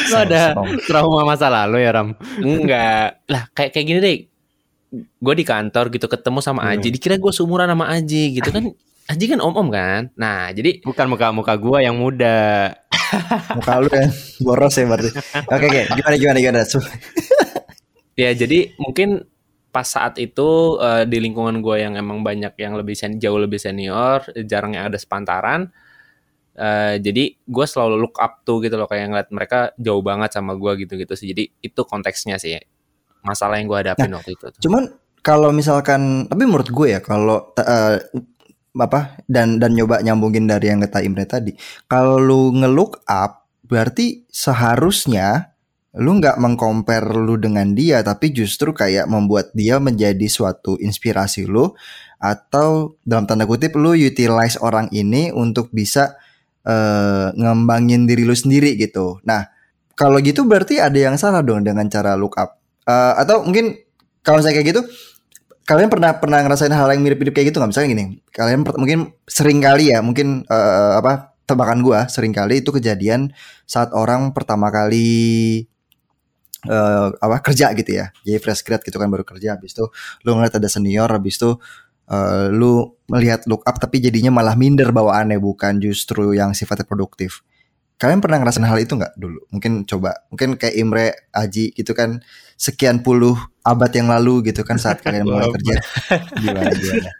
lo 0.09 0.17
ada 0.19 0.41
trauma 0.87 1.21
masa 1.27 1.47
lalu 1.47 1.83
ya 1.85 1.91
Ram 1.95 2.15
enggak 2.39 3.23
lah 3.29 3.43
kayak 3.53 3.71
kayak 3.75 3.85
gini 3.85 3.99
deh 3.99 4.17
gue 4.97 5.33
di 5.37 5.45
kantor 5.45 5.93
gitu 5.93 6.09
ketemu 6.09 6.39
sama 6.41 6.65
hmm. 6.65 6.71
Aji 6.75 6.87
dikira 6.89 7.15
gue 7.21 7.31
seumuran 7.33 7.69
sama 7.69 7.85
Aji 7.93 8.41
gitu 8.41 8.49
kan 8.49 8.73
Aji 9.09 9.25
kan 9.25 9.41
om-om 9.41 9.73
kan. 9.73 10.13
Nah, 10.13 10.53
jadi 10.53 10.85
bukan 10.85 11.09
muka-muka 11.09 11.57
gua 11.57 11.81
yang 11.81 11.97
muda. 11.97 12.77
Muka 13.57 13.81
lu 13.81 13.89
yang 13.89 14.13
boros 14.37 14.77
ya 14.77 14.85
berarti. 14.85 15.09
Oke, 15.49 15.65
oke. 15.65 15.81
Gimana 15.97 16.15
gimana 16.21 16.37
gimana? 16.37 16.61
ya, 18.21 18.29
jadi 18.37 18.77
mungkin 18.77 19.25
pas 19.73 19.89
saat 19.89 20.21
itu 20.21 20.77
uh, 20.77 21.09
di 21.09 21.17
lingkungan 21.17 21.57
gua 21.65 21.81
yang 21.81 21.97
emang 21.97 22.21
banyak 22.21 22.53
yang 22.61 22.77
lebih 22.77 22.93
sen 22.93 23.17
jauh 23.17 23.41
lebih 23.41 23.57
senior, 23.57 24.29
jarang 24.45 24.77
yang 24.77 24.93
ada 24.93 25.01
sepantaran. 25.01 25.73
Uh, 26.59 26.99
jadi 26.99 27.39
gue 27.39 27.65
selalu 27.65 27.95
look 27.95 28.19
up 28.19 28.43
tuh 28.43 28.59
gitu 28.59 28.75
loh 28.75 28.83
kayak 28.83 29.07
ngeliat 29.07 29.29
mereka 29.31 29.71
jauh 29.79 30.03
banget 30.03 30.35
sama 30.35 30.59
gue 30.59 30.83
gitu-gitu 30.83 31.15
sih. 31.15 31.31
Jadi 31.31 31.47
itu 31.63 31.81
konteksnya 31.87 32.35
sih 32.35 32.59
masalah 33.23 33.63
yang 33.63 33.71
gue 33.71 33.79
hadapin 33.79 34.11
nah, 34.11 34.19
waktu 34.19 34.35
itu. 34.35 34.67
Cuman 34.67 34.91
kalau 35.23 35.55
misalkan 35.55 36.27
tapi 36.27 36.43
menurut 36.43 36.67
gue 36.67 36.87
ya 36.91 36.99
kalau 36.99 37.55
uh, 37.55 37.95
apa 38.75 39.19
dan 39.31 39.57
dan 39.57 39.71
nyoba 39.71 40.03
nyambungin 40.03 40.51
dari 40.51 40.67
yang 40.67 40.83
kata 40.83 40.99
Imre 40.99 41.23
tadi. 41.23 41.55
Kalau 41.87 42.19
lu 42.19 42.51
ngelook 42.51 43.07
up 43.07 43.47
berarti 43.63 44.27
seharusnya 44.27 45.55
lu 45.97 46.21
nggak 46.21 46.37
mengcompare 46.37 47.17
lu 47.17 47.41
dengan 47.41 47.73
dia 47.73 48.05
tapi 48.05 48.29
justru 48.29 48.77
kayak 48.77 49.09
membuat 49.09 49.49
dia 49.57 49.81
menjadi 49.81 50.29
suatu 50.29 50.77
inspirasi 50.77 51.49
lu 51.49 51.73
atau 52.21 52.99
dalam 53.01 53.25
tanda 53.25 53.49
kutip 53.49 53.73
lu 53.73 53.97
utilize 53.97 54.59
orang 54.61 54.85
ini 54.93 55.33
untuk 55.33 55.73
bisa 55.73 56.19
uh, 56.65 57.31
ngembangin 57.35 58.09
diri 58.09 58.27
lu 58.27 58.35
sendiri 58.35 58.75
gitu. 58.75 59.19
Nah, 59.23 59.47
kalau 59.95 60.19
gitu 60.23 60.47
berarti 60.47 60.79
ada 60.79 60.95
yang 60.95 61.15
salah 61.19 61.43
dong 61.43 61.63
dengan 61.63 61.87
cara 61.87 62.15
look 62.15 62.39
up. 62.39 62.59
Uh, 62.87 63.19
atau 63.19 63.45
mungkin 63.45 63.77
kalau 64.23 64.41
saya 64.41 64.57
kayak 64.57 64.75
gitu 64.75 64.81
kalian 65.69 65.85
pernah 65.85 66.17
pernah 66.17 66.41
ngerasain 66.41 66.73
hal 66.73 66.89
yang 66.89 67.05
mirip-mirip 67.05 67.29
kayak 67.29 67.53
gitu 67.53 67.61
nggak 67.61 67.69
misalnya 67.69 67.89
gini 67.93 68.05
kalian 68.33 68.65
mungkin 68.65 69.13
sering 69.29 69.61
kali 69.61 69.93
ya 69.93 70.01
mungkin 70.01 70.41
uh, 70.49 70.97
apa 70.97 71.37
tebakan 71.45 71.85
gua 71.85 72.09
sering 72.09 72.33
kali 72.33 72.65
itu 72.65 72.73
kejadian 72.73 73.29
saat 73.69 73.93
orang 73.93 74.33
pertama 74.33 74.73
kali 74.73 75.69
uh, 76.65 77.13
apa 77.21 77.37
kerja 77.45 77.69
gitu 77.77 78.01
ya 78.01 78.09
jadi 78.25 78.41
fresh 78.41 78.65
grad 78.65 78.81
gitu 78.81 78.97
kan 78.97 79.13
baru 79.13 79.21
kerja 79.21 79.61
habis 79.61 79.77
itu 79.77 79.85
lu 80.25 80.33
ngeliat 80.33 80.57
ada 80.57 80.65
senior 80.65 81.05
habis 81.05 81.37
itu 81.37 81.61
uh, 82.09 82.49
lu 82.51 82.97
melihat 83.09 83.45
look 83.45 83.63
up 83.65 83.77
tapi 83.77 84.01
jadinya 84.03 84.33
malah 84.33 84.57
minder 84.57 84.89
bawaannya 84.89 85.37
bukan 85.37 85.77
justru 85.81 86.35
yang 86.35 86.57
sifatnya 86.57 86.85
produktif. 86.85 87.45
Kalian 87.99 88.23
pernah 88.23 88.39
ngerasain 88.39 88.63
hal 88.63 88.79
itu 88.79 88.95
nggak 88.95 89.19
dulu? 89.19 89.43
Mungkin 89.51 89.83
coba 89.83 90.23
mungkin 90.31 90.55
kayak 90.55 90.75
Imre 90.79 91.29
Aji 91.35 91.75
gitu 91.75 91.91
kan 91.91 92.23
sekian 92.55 93.03
puluh 93.03 93.35
abad 93.63 93.91
yang 93.91 94.07
lalu 94.07 94.51
gitu 94.51 94.63
kan 94.63 94.79
saat 94.79 95.03
kalian 95.03 95.27
mulai 95.27 95.51
kerja. 95.51 95.75
Gimana 96.39 96.71
gimana? 96.71 97.11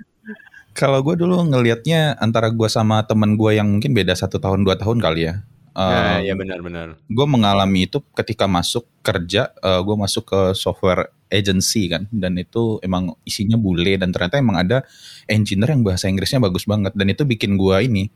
Kalau 0.71 1.03
gue 1.03 1.19
dulu 1.19 1.43
ngelihatnya 1.51 2.15
antara 2.23 2.47
gue 2.47 2.69
sama 2.71 3.03
temen 3.03 3.35
gue 3.35 3.59
yang 3.59 3.67
mungkin 3.67 3.91
beda 3.91 4.15
satu 4.15 4.39
tahun 4.39 4.63
dua 4.63 4.79
tahun 4.79 5.03
kali 5.03 5.27
ya. 5.27 5.43
Uh, 5.75 6.23
ya 6.23 6.31
benar-benar. 6.39 6.95
Gue 7.11 7.27
mengalami 7.27 7.83
itu 7.83 7.99
ketika 8.15 8.47
masuk 8.47 8.87
kerja, 9.03 9.51
uh, 9.59 9.83
gue 9.83 9.95
masuk 9.99 10.31
ke 10.31 10.39
software 10.55 11.11
agency 11.29 11.87
kan, 11.89 12.09
dan 12.09 12.35
itu 12.35 12.81
emang 12.81 13.13
isinya 13.23 13.55
bule 13.55 13.95
dan 14.01 14.09
ternyata 14.09 14.41
emang 14.41 14.57
ada 14.57 14.81
engineer 15.29 15.77
yang 15.77 15.85
bahasa 15.85 16.09
Inggrisnya 16.09 16.41
bagus 16.41 16.65
banget 16.65 16.93
dan 16.97 17.07
itu 17.09 17.23
bikin 17.23 17.55
gue 17.55 17.77
ini, 17.85 18.09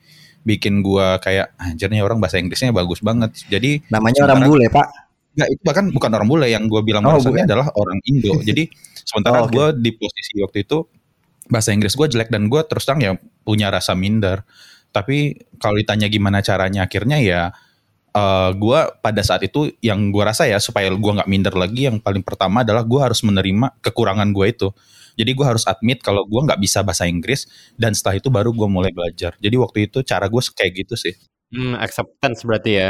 bikin 0.44 0.84
gue 0.84 1.08
kayak 1.24 1.56
anjirnya 1.56 2.04
orang 2.04 2.20
bahasa 2.20 2.38
Inggrisnya 2.38 2.76
bagus 2.76 3.00
banget. 3.00 3.32
Jadi 3.48 3.86
namanya 3.88 4.28
orang 4.28 4.44
bule 4.50 4.68
pak. 4.68 4.88
Enggak, 5.34 5.50
itu 5.50 5.62
bahkan 5.66 5.86
bukan 5.90 6.12
orang 6.14 6.30
bule 6.30 6.46
yang 6.46 6.70
gue 6.70 6.82
bilang 6.86 7.02
oh, 7.10 7.18
adalah 7.18 7.70
orang 7.74 7.98
Indo. 8.06 8.38
Jadi 8.50 8.70
sementara 9.02 9.42
oh, 9.42 9.50
okay. 9.50 9.56
gue 9.58 9.68
di 9.82 9.92
posisi 9.98 10.34
waktu 10.44 10.62
itu 10.62 10.86
bahasa 11.50 11.74
Inggris 11.74 11.98
gue 11.98 12.08
jelek 12.08 12.30
dan 12.30 12.48
gue 12.48 12.62
terus 12.70 12.86
terang 12.86 13.02
ya 13.02 13.18
punya 13.42 13.74
rasa 13.74 13.98
minder. 13.98 14.46
Tapi 14.94 15.34
kalau 15.58 15.74
ditanya 15.74 16.06
gimana 16.06 16.46
caranya 16.46 16.86
akhirnya 16.86 17.18
ya 17.18 17.50
uh, 18.14 18.50
gue 18.56 18.80
pada 19.02 19.22
saat 19.26 19.44
itu 19.44 19.74
yang 19.82 20.14
gue 20.14 20.24
rasa 20.24 20.48
ya 20.48 20.62
supaya 20.62 20.90
gue 20.94 21.12
nggak 21.20 21.30
minder 21.30 21.54
lagi 21.58 21.90
yang 21.90 21.98
paling 22.00 22.22
pertama 22.22 22.62
adalah 22.62 22.86
gue 22.86 23.02
harus 23.02 23.20
menerima 23.26 23.82
kekurangan 23.82 24.30
gue 24.32 24.46
itu 24.50 24.70
jadi 25.14 25.32
gue 25.34 25.46
harus 25.46 25.66
admit 25.70 26.02
kalau 26.02 26.26
gue 26.26 26.42
nggak 26.42 26.58
bisa 26.62 26.82
bahasa 26.82 27.06
Inggris 27.06 27.46
dan 27.78 27.94
setelah 27.94 28.18
itu 28.18 28.30
baru 28.34 28.50
gue 28.54 28.68
mulai 28.70 28.94
belajar 28.94 29.36
jadi 29.38 29.56
waktu 29.60 29.90
itu 29.92 30.02
cara 30.06 30.30
gue 30.30 30.42
kayak 30.42 30.72
gitu 30.86 30.96
sih 30.98 31.14
hmm, 31.54 31.78
acceptance 31.82 32.46
berarti 32.46 32.72
ya 32.74 32.90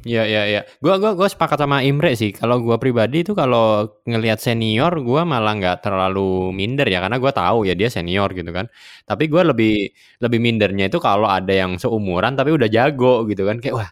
Iya 0.00 0.24
iya 0.24 0.42
iya. 0.48 0.60
Gua 0.80 0.96
gua 0.96 1.12
gua 1.12 1.28
sepakat 1.28 1.60
sama 1.60 1.84
Imre 1.84 2.16
sih. 2.16 2.32
Kalau 2.32 2.56
gua 2.64 2.80
pribadi 2.80 3.20
itu 3.20 3.36
kalau 3.36 3.84
ngelihat 4.08 4.40
senior 4.40 4.96
gua 5.04 5.28
malah 5.28 5.52
nggak 5.60 5.84
terlalu 5.84 6.56
minder 6.56 6.88
ya 6.88 7.04
karena 7.04 7.20
gua 7.20 7.32
tahu 7.36 7.68
ya 7.68 7.76
dia 7.76 7.92
senior 7.92 8.32
gitu 8.32 8.48
kan. 8.48 8.64
Tapi 9.04 9.28
gua 9.28 9.44
lebih 9.44 9.92
lebih 10.24 10.40
mindernya 10.40 10.88
itu 10.88 10.96
kalau 11.04 11.28
ada 11.28 11.52
yang 11.52 11.76
seumuran 11.76 12.32
tapi 12.32 12.48
udah 12.56 12.68
jago 12.72 13.28
gitu 13.28 13.44
kan 13.44 13.60
kayak 13.60 13.76
wah 13.76 13.90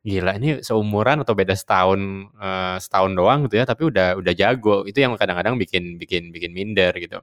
gila 0.00 0.32
ini 0.40 0.64
seumuran 0.64 1.20
atau 1.20 1.36
beda 1.36 1.52
setahun 1.52 2.00
uh, 2.40 2.80
setahun 2.80 3.12
doang 3.12 3.44
gitu 3.46 3.60
ya 3.60 3.64
tapi 3.68 3.88
udah 3.88 4.16
udah 4.16 4.32
jago. 4.36 4.88
Itu 4.88 5.04
yang 5.04 5.16
kadang-kadang 5.20 5.60
bikin 5.60 6.00
bikin 6.00 6.32
bikin 6.32 6.52
minder 6.56 6.92
gitu. 6.96 7.20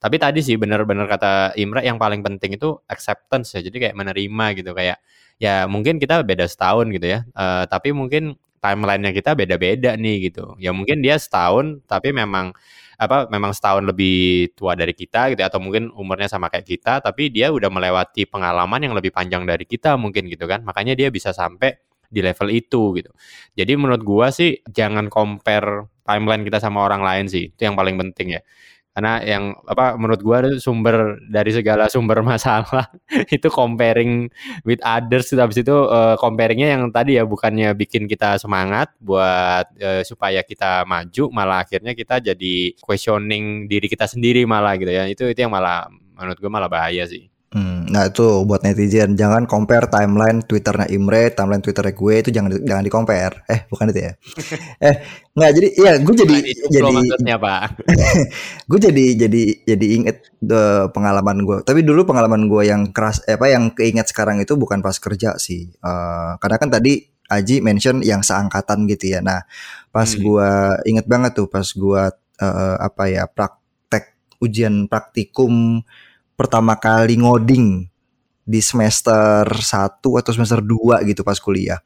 Tapi 0.00 0.16
tadi 0.20 0.40
sih 0.44 0.56
benar-benar 0.60 1.06
kata 1.08 1.56
Imre 1.60 1.84
yang 1.84 1.96
paling 2.00 2.20
penting 2.24 2.56
itu 2.56 2.76
acceptance 2.88 3.56
ya 3.56 3.60
jadi 3.64 3.90
kayak 3.90 3.96
menerima 4.00 4.46
gitu. 4.60 4.72
Kayak 4.72 4.98
ya 5.40 5.66
mungkin 5.68 6.00
kita 6.00 6.22
beda 6.24 6.46
setahun 6.48 6.88
gitu 6.94 7.06
ya 7.10 7.26
uh, 7.34 7.66
tapi 7.66 7.90
mungkin 7.90 8.38
timelinenya 8.64 9.12
kita 9.12 9.36
beda-beda 9.36 9.92
nih 10.00 10.32
gitu. 10.32 10.56
Ya 10.56 10.72
mungkin 10.72 11.04
dia 11.04 11.20
setahun 11.20 11.84
tapi 11.84 12.16
memang 12.16 12.56
apa 12.96 13.26
memang 13.28 13.52
setahun 13.52 13.84
lebih 13.84 14.54
tua 14.56 14.72
dari 14.78 14.94
kita 14.96 15.34
gitu 15.34 15.40
ya, 15.44 15.52
atau 15.52 15.60
mungkin 15.60 15.90
umurnya 15.92 16.30
sama 16.30 16.48
kayak 16.48 16.64
kita 16.64 17.02
tapi 17.04 17.28
dia 17.28 17.50
udah 17.52 17.68
melewati 17.68 18.24
pengalaman 18.24 18.80
yang 18.80 18.94
lebih 18.96 19.10
panjang 19.12 19.44
dari 19.44 19.68
kita 19.68 20.00
mungkin 20.00 20.24
gitu 20.32 20.48
kan. 20.48 20.64
Makanya 20.64 20.96
dia 20.96 21.12
bisa 21.12 21.36
sampai 21.36 21.76
di 22.10 22.20
level 22.24 22.48
itu 22.52 22.96
gitu. 22.98 23.10
Jadi 23.58 23.72
menurut 23.78 24.02
gua 24.04 24.28
sih 24.34 24.60
jangan 24.70 25.08
compare 25.12 25.88
timeline 26.04 26.44
kita 26.44 26.60
sama 26.60 26.84
orang 26.84 27.02
lain 27.02 27.26
sih. 27.28 27.50
Itu 27.52 27.68
yang 27.68 27.76
paling 27.76 27.96
penting 27.98 28.38
ya. 28.38 28.42
Karena 28.94 29.18
yang 29.26 29.58
apa 29.66 29.98
menurut 29.98 30.22
gua 30.22 30.38
sumber 30.62 31.18
dari 31.26 31.50
segala 31.50 31.90
sumber 31.90 32.22
masalah 32.30 32.86
itu 33.26 33.50
comparing 33.50 34.30
with 34.62 34.78
others 34.86 35.34
habis 35.34 35.58
itu 35.66 35.74
uh, 35.74 36.14
comparingnya 36.14 36.78
yang 36.78 36.94
tadi 36.94 37.18
ya 37.18 37.26
bukannya 37.26 37.74
bikin 37.74 38.06
kita 38.06 38.38
semangat 38.38 38.94
buat 39.02 39.66
uh, 39.82 40.06
supaya 40.06 40.46
kita 40.46 40.86
maju 40.86 41.24
malah 41.34 41.66
akhirnya 41.66 41.98
kita 41.98 42.22
jadi 42.22 42.54
questioning 42.78 43.66
diri 43.66 43.90
kita 43.90 44.06
sendiri 44.06 44.46
malah 44.46 44.78
gitu 44.78 44.94
ya. 44.94 45.10
Itu 45.10 45.26
itu 45.26 45.42
yang 45.42 45.50
malah 45.50 45.90
menurut 46.14 46.38
gua 46.38 46.50
malah 46.62 46.70
bahaya 46.70 47.02
sih. 47.10 47.33
Hmm, 47.54 47.86
nah 47.86 48.10
itu 48.10 48.42
buat 48.42 48.66
netizen 48.66 49.14
jangan 49.14 49.46
compare 49.46 49.86
timeline 49.86 50.42
Twitternya 50.42 50.90
Imre, 50.90 51.30
timeline 51.30 51.62
Twitternya 51.62 51.94
gue 51.94 52.14
itu 52.18 52.30
jangan 52.34 52.50
jangan 52.66 52.82
di 52.82 52.90
compare. 52.90 53.46
Eh 53.46 53.70
bukan 53.70 53.94
itu 53.94 54.00
ya? 54.10 54.12
eh 54.90 54.94
nggak 55.38 55.50
jadi 55.54 55.68
ya 55.78 55.92
gue 56.02 56.14
jadi 56.18 56.34
nah, 56.34 56.70
jadi 56.74 56.90
maksudnya 56.90 57.36
pak. 57.38 57.62
gue 58.74 58.80
jadi 58.90 59.04
jadi 59.14 59.42
jadi 59.70 59.86
inget 59.86 60.18
the 60.42 60.90
pengalaman 60.90 61.46
gue. 61.46 61.62
Tapi 61.62 61.86
dulu 61.86 62.02
pengalaman 62.02 62.50
gue 62.50 62.66
yang 62.66 62.90
keras 62.90 63.22
eh, 63.30 63.38
apa 63.38 63.46
yang 63.46 63.70
keinget 63.70 64.10
sekarang 64.10 64.42
itu 64.42 64.58
bukan 64.58 64.82
pas 64.82 64.98
kerja 64.98 65.38
sih. 65.38 65.70
Uh, 65.78 66.34
karena 66.42 66.58
kan 66.58 66.74
tadi 66.74 67.06
Aji 67.24 67.62
mention 67.62 68.02
yang 68.02 68.26
seangkatan 68.26 68.90
gitu 68.90 69.14
ya. 69.14 69.22
Nah 69.22 69.46
pas 69.94 70.10
hmm. 70.10 70.20
gue 70.26 70.50
inget 70.90 71.06
banget 71.06 71.38
tuh 71.38 71.46
pas 71.46 71.62
gue 71.62 72.02
uh, 72.42 72.76
apa 72.82 73.04
ya 73.06 73.30
praktek 73.30 74.18
ujian 74.42 74.90
praktikum 74.90 75.86
pertama 76.34 76.78
kali 76.78 77.18
ngoding 77.18 77.86
di 78.44 78.60
semester 78.60 79.48
1 79.48 80.04
atau 80.04 80.30
semester 80.30 80.60
2 80.60 81.00
gitu 81.08 81.24
pas 81.24 81.40
kuliah. 81.40 81.80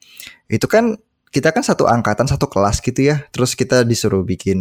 Itu 0.51 0.67
kan 0.67 0.99
kita 1.29 1.53
kan 1.53 1.63
satu 1.63 1.87
angkatan 1.87 2.27
satu 2.27 2.51
kelas 2.51 2.83
gitu 2.83 3.15
ya. 3.15 3.23
Terus 3.31 3.55
kita 3.55 3.87
disuruh 3.87 4.27
bikin 4.27 4.59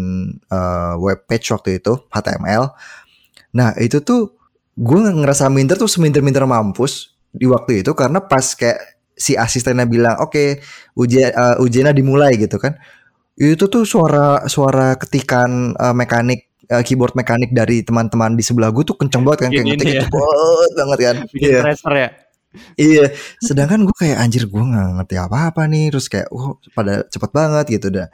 uh, 0.53 0.93
web 1.01 1.25
page 1.25 1.49
waktu 1.49 1.81
itu 1.81 1.97
HTML. 2.13 2.69
Nah, 3.57 3.73
itu 3.81 4.03
tuh 4.05 4.37
gue 4.77 4.99
ngerasa 5.01 5.49
minder 5.49 5.79
tuh 5.79 5.89
seminder-minder 5.89 6.45
mampus 6.45 7.17
di 7.33 7.49
waktu 7.49 7.81
itu 7.81 7.97
karena 7.97 8.21
pas 8.21 8.53
kayak 8.53 9.01
si 9.17 9.33
asistennya 9.33 9.89
bilang, 9.89 10.21
"Oke, 10.21 10.29
okay, 10.29 10.49
ujian 10.93 11.33
uh, 11.33 11.57
ujiannya 11.57 11.97
dimulai" 11.97 12.37
gitu 12.37 12.61
kan. 12.61 12.77
Itu 13.37 13.69
tuh 13.69 13.85
suara 13.85 14.45
suara 14.45 14.93
ketikan 15.01 15.73
uh, 15.77 15.93
mekanik 15.97 16.46
uh, 16.71 16.83
keyboard 16.83 17.15
mekanik 17.15 17.51
dari 17.55 17.81
teman-teman 17.83 18.35
di 18.35 18.43
sebelah 18.43 18.71
gue 18.71 18.83
tuh 18.83 18.95
kenceng 18.95 19.23
banget 19.23 19.47
kan 19.47 19.49
kayak 19.51 19.65
ngetik 19.73 19.87
ya. 19.87 20.01
cepet 20.07 20.71
banget 20.75 20.99
kan. 20.99 21.15
Bikin 21.31 21.49
yeah. 21.49 21.63
pressure 21.63 21.97
ya. 21.97 22.09
iya, 22.79 23.05
sedangkan 23.43 23.85
gue 23.85 23.93
kayak 23.93 24.17
anjir 24.17 24.49
gue 24.49 24.63
nggak 24.63 24.87
ngerti 24.97 25.15
apa-apa 25.19 25.69
nih, 25.69 25.93
terus 25.93 26.09
kayak 26.09 26.31
oh 26.33 26.57
pada 26.73 27.05
cepet 27.05 27.29
banget 27.29 27.65
gitu 27.69 27.87
dah. 27.93 28.07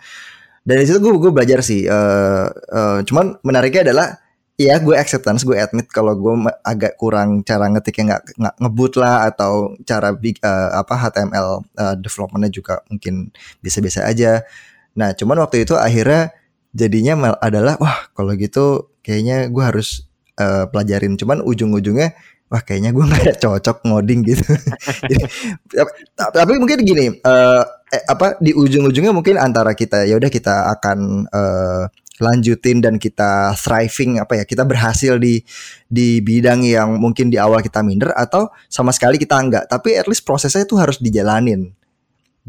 Dan 0.63 0.75
di 0.79 0.86
situ 0.88 1.00
gue 1.00 1.13
gue 1.15 1.31
belajar 1.31 1.60
sih. 1.63 1.88
Uh, 1.88 2.51
uh, 2.72 3.00
cuman 3.07 3.39
menariknya 3.45 3.91
adalah 3.91 4.24
Iya, 4.53 4.77
gue 4.86 4.93
acceptance, 4.93 5.41
gue 5.41 5.57
admit 5.57 5.89
kalau 5.89 6.13
gue 6.13 6.45
agak 6.62 6.93
kurang 7.01 7.41
cara 7.41 7.65
ngetiknya 7.74 8.03
nggak 8.13 8.24
nggak 8.38 8.55
ngebut 8.62 8.93
lah 9.01 9.25
atau 9.33 9.74
cara 9.81 10.13
uh, 10.13 10.69
apa 10.77 10.93
HTML 10.93 11.48
uh, 11.74 11.95
developmentnya 11.98 12.53
juga 12.53 12.86
mungkin 12.86 13.33
biasa-biasa 13.65 14.05
aja. 14.05 14.45
Nah, 14.93 15.17
cuman 15.17 15.41
waktu 15.41 15.65
itu 15.65 15.74
akhirnya 15.74 16.29
jadinya 16.74 17.38
adalah 17.38 17.77
wah 17.77 18.10
kalau 18.18 18.34
gitu 18.34 18.98
kayaknya 19.06 19.48
gue 19.48 19.63
harus 19.63 20.10
uh, 20.42 20.65
pelajarin. 20.68 21.15
Cuman 21.15 21.46
ujung-ujungnya 21.46 22.18
wah 22.50 22.62
kayaknya 22.62 22.94
gue 22.94 23.06
nggak 23.06 23.38
cocok 23.46 23.86
ngoding 23.86 24.25
gitu. 24.25 24.46
Tapi 26.38 26.53
mungkin 26.58 26.82
gini 26.82 27.22
uh, 27.22 27.63
eh, 27.94 28.03
apa 28.10 28.42
di 28.42 28.51
ujung-ujungnya 28.53 29.13
mungkin 29.13 29.38
antara 29.38 29.77
kita 29.77 30.06
ya 30.10 30.18
udah 30.18 30.30
kita 30.34 30.74
akan 30.77 31.30
uh, 31.30 31.86
lanjutin 32.22 32.77
dan 32.77 33.01
kita 33.01 33.58
thriving 33.58 34.22
apa 34.22 34.38
ya 34.38 34.44
kita 34.46 34.62
berhasil 34.70 35.18
di 35.18 35.42
di 35.89 36.22
bidang 36.22 36.62
yang 36.62 37.01
mungkin 37.01 37.34
di 37.34 37.42
awal 37.42 37.65
kita 37.65 37.82
minder 37.82 38.13
atau 38.13 38.53
sama 38.70 38.94
sekali 38.94 39.18
kita 39.18 39.34
enggak 39.34 39.65
tapi 39.65 39.98
at 39.98 40.06
least 40.06 40.22
prosesnya 40.22 40.65
itu 40.65 40.77
harus 40.77 41.01
dijalanin. 41.01 41.74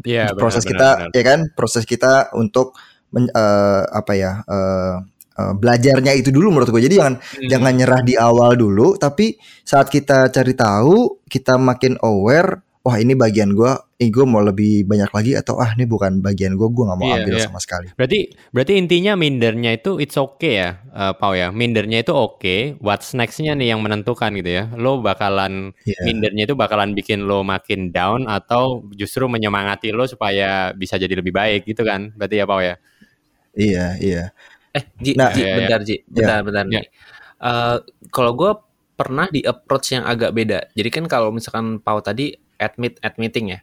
Yeah, 0.03 0.35
proses 0.35 0.67
benar, 0.67 0.71
kita 0.75 0.89
benar. 0.91 1.15
ya 1.15 1.23
kan? 1.23 1.39
Proses 1.55 1.83
kita 1.87 2.35
untuk 2.35 2.75
men, 3.15 3.31
uh, 3.31 3.87
apa 3.95 4.13
ya 4.13 4.43
uh, 4.43 4.99
uh, 5.39 5.53
belajarnya 5.55 6.11
itu 6.19 6.35
dulu 6.35 6.51
menurut 6.51 6.69
gue 6.75 6.83
jadi 6.83 6.99
jangan 6.99 7.15
hmm. 7.23 7.47
jangan 7.47 7.73
nyerah 7.73 8.01
di 8.03 8.13
awal 8.19 8.59
dulu 8.59 8.99
tapi 8.99 9.39
saat 9.63 9.87
kita 9.87 10.27
cari 10.35 10.51
tahu 10.51 11.23
kita 11.31 11.55
makin 11.55 11.95
aware 12.03 12.65
wah 12.85 13.01
ini 13.01 13.17
bagian 13.17 13.57
gue, 13.57 13.73
eh, 13.97 14.13
gue 14.13 14.25
mau 14.29 14.45
lebih 14.45 14.85
banyak 14.85 15.09
lagi 15.09 15.31
atau 15.33 15.57
ah 15.57 15.73
ini 15.73 15.89
bukan 15.89 16.21
bagian 16.21 16.53
gue, 16.53 16.69
gue 16.69 16.83
nggak 16.85 16.99
mau 17.01 17.09
yeah, 17.09 17.17
ambil 17.17 17.35
yeah. 17.41 17.45
sama 17.49 17.57
sekali. 17.57 17.89
Berarti 17.97 18.29
berarti 18.53 18.73
intinya 18.77 19.17
mindernya 19.17 19.73
itu 19.73 19.97
it's 19.97 20.13
okay 20.13 20.61
ya, 20.61 20.85
uh, 20.93 21.17
Pau 21.17 21.33
ya. 21.33 21.49
Mindernya 21.49 22.05
itu 22.05 22.13
oke. 22.13 22.37
Okay. 22.37 22.77
What's 22.77 23.17
nextnya 23.17 23.57
nih 23.57 23.73
yang 23.73 23.81
menentukan 23.81 24.37
gitu 24.37 24.53
ya. 24.53 24.69
Lo 24.77 25.01
bakalan 25.01 25.73
yeah. 25.81 26.05
mindernya 26.05 26.45
itu 26.45 26.53
bakalan 26.53 26.93
bikin 26.93 27.25
lo 27.25 27.41
makin 27.41 27.89
down 27.89 28.29
atau 28.29 28.85
justru 28.93 29.25
menyemangati 29.25 29.89
lo 29.89 30.05
supaya 30.05 30.69
bisa 30.77 31.01
jadi 31.01 31.17
lebih 31.17 31.33
baik 31.33 31.65
gitu 31.65 31.81
kan. 31.81 32.13
Berarti 32.13 32.37
ya 32.37 32.45
Pau 32.45 32.61
ya. 32.61 32.77
Iya, 33.55 33.95
iya. 34.03 34.23
Eh, 34.75 34.83
Ji, 34.99 35.11
nah, 35.15 35.31
Ji, 35.31 35.41
iya, 35.41 35.55
bentar 35.55 35.79
iya. 35.81 35.87
Ji, 35.87 35.95
bentar, 36.11 36.39
iya. 36.39 36.45
bentar 36.45 36.63
nih. 36.67 36.87
Uh, 37.39 37.77
kalau 38.11 38.31
gue 38.35 38.51
pernah 38.95 39.27
di 39.27 39.43
approach 39.43 39.95
yang 39.95 40.07
agak 40.07 40.31
beda. 40.31 40.71
Jadi 40.71 40.89
kan 40.91 41.05
kalau 41.07 41.31
misalkan 41.31 41.79
Pau 41.83 41.99
tadi 41.99 42.35
admit 42.59 42.99
admitting 43.03 43.55
ya. 43.55 43.59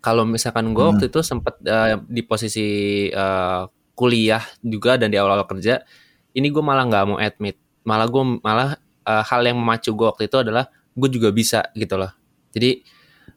Kalau 0.00 0.24
misalkan 0.24 0.72
gue 0.72 0.80
hmm. 0.80 0.92
waktu 0.96 1.04
itu 1.12 1.20
sempat 1.20 1.60
uh, 1.68 1.96
eh, 1.96 1.98
di 2.08 2.24
posisi 2.24 2.68
uh, 3.12 3.68
kuliah 3.92 4.40
juga 4.64 4.96
dan 4.96 5.12
di 5.12 5.20
awal-awal 5.20 5.44
kerja, 5.44 5.84
ini 6.32 6.48
gue 6.48 6.64
malah 6.64 6.88
nggak 6.88 7.04
mau 7.04 7.18
admit. 7.20 7.60
Malah 7.84 8.08
gue 8.08 8.24
malah 8.40 8.70
uh, 9.04 9.24
hal 9.28 9.40
yang 9.44 9.60
memacu 9.60 9.92
gue 9.92 10.06
waktu 10.08 10.24
itu 10.28 10.40
adalah 10.40 10.72
gue 10.96 11.08
juga 11.12 11.28
bisa 11.28 11.68
gitu 11.76 12.00
loh. 12.00 12.12
Jadi 12.56 12.80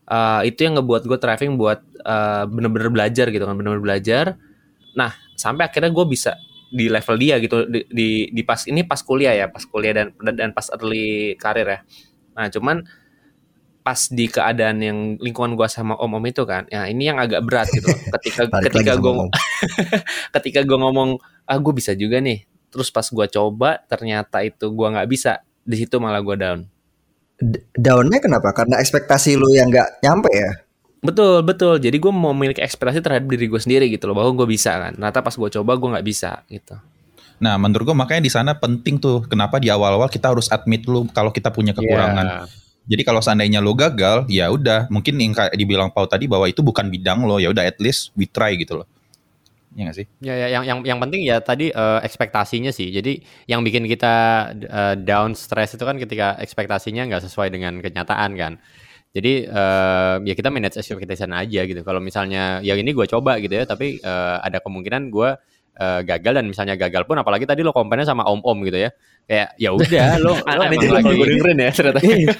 uh, 0.07 0.39
itu 0.47 0.63
yang 0.63 0.79
ngebuat 0.79 1.03
gue 1.03 1.19
driving 1.19 1.59
buat 1.59 1.83
uh, 2.07 2.47
bener-bener 2.47 2.87
belajar 2.87 3.27
gitu 3.27 3.43
kan, 3.43 3.59
bener-bener 3.59 3.83
belajar. 3.83 4.25
Nah 4.95 5.22
sampai 5.35 5.69
akhirnya 5.69 5.91
gue 5.91 6.05
bisa 6.07 6.37
di 6.73 6.89
level 6.89 7.15
dia 7.21 7.37
gitu 7.37 7.69
di, 7.69 7.85
di, 7.85 8.09
di 8.33 8.41
pas 8.41 8.65
ini 8.65 8.81
pas 8.81 8.97
kuliah 9.05 9.37
ya 9.37 9.45
pas 9.45 9.61
kuliah 9.61 9.93
dan 9.93 10.07
dan 10.33 10.49
pas 10.57 10.65
early 10.73 11.37
karir 11.37 11.67
ya. 11.69 11.79
Nah 12.33 12.49
cuman 12.49 12.81
pas 13.83 13.99
di 14.09 14.25
keadaan 14.31 14.79
yang 14.79 14.99
lingkungan 15.19 15.53
gue 15.59 15.67
sama 15.69 15.93
om 15.99 16.17
om 16.17 16.23
itu 16.25 16.47
kan 16.47 16.65
ya 16.71 16.89
ini 16.89 17.13
yang 17.13 17.21
agak 17.21 17.45
berat 17.45 17.69
gitu. 17.69 17.93
Ketika 18.17 18.49
ketika 18.65 18.93
gue 18.97 19.13
ketika 20.39 20.59
gue 20.65 20.77
ngomong 20.81 21.21
ah 21.45 21.57
gue 21.61 21.73
bisa 21.77 21.93
juga 21.93 22.17
nih. 22.17 22.49
Terus 22.73 22.89
pas 22.89 23.05
gue 23.05 23.27
coba 23.29 23.85
ternyata 23.85 24.41
itu 24.41 24.73
gue 24.73 24.87
nggak 24.89 25.05
bisa 25.05 25.45
di 25.61 25.77
situ 25.77 26.01
malah 26.01 26.25
gue 26.25 26.35
down. 26.39 26.59
Downnya 27.77 28.17
kenapa? 28.17 28.49
Karena 28.55 28.81
ekspektasi 28.81 29.37
lu 29.37 29.53
yang 29.53 29.69
nggak 29.69 30.01
nyampe 30.01 30.31
ya 30.33 30.62
Betul, 31.03 31.43
betul. 31.43 31.75
Jadi 31.83 31.99
gue 31.99 32.11
mau 32.15 32.31
memiliki 32.31 32.63
ekspektasi 32.63 33.03
terhadap 33.03 33.27
diri 33.27 33.51
gue 33.51 33.59
sendiri 33.59 33.91
gitu 33.91 34.07
loh, 34.07 34.15
bahwa 34.15 34.31
gue 34.33 34.47
bisa 34.47 34.71
kan. 34.79 34.95
Ternyata 34.95 35.19
pas 35.19 35.35
gue 35.35 35.49
coba 35.59 35.71
gue 35.75 35.89
nggak 35.99 36.07
bisa 36.07 36.31
gitu. 36.47 36.79
Nah, 37.43 37.59
menurut 37.59 37.91
gue 37.91 37.97
makanya 37.97 38.23
di 38.23 38.31
sana 38.31 38.55
penting 38.55 39.03
tuh 39.03 39.27
kenapa 39.27 39.59
di 39.59 39.67
awal-awal 39.67 40.07
kita 40.07 40.31
harus 40.31 40.47
admit 40.47 40.87
dulu 40.87 41.11
kalau 41.11 41.35
kita 41.35 41.51
punya 41.51 41.75
kekurangan. 41.75 42.47
Yeah. 42.47 42.47
Jadi 42.83 43.01
kalau 43.03 43.19
seandainya 43.23 43.59
lo 43.63 43.75
gagal, 43.75 44.27
ya 44.27 44.47
udah 44.51 44.91
mungkin 44.91 45.15
yang 45.19 45.35
kayak 45.35 45.55
dibilang 45.55 45.91
Pau 45.91 46.07
tadi 46.07 46.27
bahwa 46.27 46.47
itu 46.47 46.59
bukan 46.59 46.87
bidang 46.91 47.23
lo, 47.23 47.39
ya 47.39 47.51
udah 47.51 47.63
at 47.63 47.79
least 47.79 48.15
we 48.15 48.27
try 48.27 48.55
gitu 48.55 48.83
loh. 48.83 48.87
Ya 49.73 49.89
gak 49.89 49.97
sih? 49.97 50.05
Ya, 50.21 50.35
ya 50.37 50.47
yang 50.53 50.63
yang 50.67 50.79
yang 50.85 50.99
penting 51.01 51.25
ya 51.25 51.41
tadi 51.41 51.71
uh, 51.73 52.03
ekspektasinya 52.03 52.69
sih. 52.69 52.93
Jadi 52.93 53.23
yang 53.49 53.65
bikin 53.65 53.89
kita 53.89 54.13
uh, 54.53 54.95
down 54.99 55.33
stress 55.33 55.73
itu 55.73 55.81
kan 55.81 55.97
ketika 55.97 56.37
ekspektasinya 56.37 57.09
nggak 57.09 57.23
sesuai 57.25 57.49
dengan 57.49 57.81
kenyataan 57.81 58.37
kan. 58.37 58.53
Jadi 59.13 59.45
uh, 59.45 60.17
ya 60.25 60.33
kita 60.33 60.49
manage 60.49 60.81
expectation 60.81 61.29
aja 61.37 61.61
gitu. 61.69 61.85
Kalau 61.85 62.01
misalnya 62.01 62.65
yang 62.65 62.81
ini 62.81 62.97
gue 62.97 63.05
coba 63.05 63.37
gitu 63.37 63.53
ya, 63.53 63.69
tapi 63.69 64.01
uh, 64.01 64.41
ada 64.41 64.57
kemungkinan 64.57 65.13
gue 65.13 65.29
uh, 65.77 66.01
gagal 66.01 66.33
dan 66.41 66.45
misalnya 66.49 66.73
gagal 66.73 67.05
pun 67.05 67.21
apalagi 67.21 67.45
tadi 67.45 67.61
lo 67.61 67.69
komplainnya 67.69 68.09
sama 68.09 68.25
om-om 68.25 68.65
gitu 68.65 68.81
ya. 68.81 68.89
Kayak 69.23 69.49
ya 69.55 69.69
udah 69.69 70.07
lo 70.17 70.33
lo 70.57 70.63
emang 70.65 70.93
lagi 70.97 71.13
gue 71.13 71.27
dengerin 71.29 71.59
ya 71.61 71.69
ternyata. 71.69 71.99
Iya. 72.09 72.33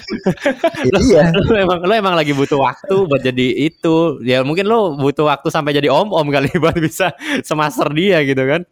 lo, 0.90 0.98
iya. 0.98 1.22
lo 1.48 1.54
emang 1.54 1.78
lo 1.86 1.92
emang 1.94 2.14
lagi 2.18 2.32
butuh 2.34 2.58
waktu 2.58 2.96
buat 3.06 3.22
jadi 3.22 3.46
itu. 3.70 4.18
Ya 4.26 4.42
mungkin 4.42 4.66
lo 4.66 4.98
butuh 4.98 5.30
waktu 5.30 5.48
sampai 5.54 5.78
jadi 5.78 5.94
om-om 5.94 6.26
kali 6.26 6.50
buat 6.58 6.74
bisa 6.74 7.14
semaster 7.46 7.86
dia 7.94 8.18
gitu 8.26 8.42
kan. 8.42 8.66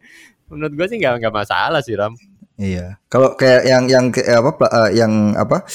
Menurut 0.51 0.75
gue 0.75 0.85
sih 0.91 0.99
nggak 0.99 1.23
nggak 1.23 1.33
masalah 1.33 1.79
sih 1.79 1.95
Ram. 1.95 2.19
Iya. 2.59 2.99
Kalau 3.07 3.33
kayak 3.39 3.63
yang 3.63 3.87
yang 3.87 4.05
apa 4.11 4.51
uh, 4.67 4.89
yang 4.91 5.33
apa 5.39 5.65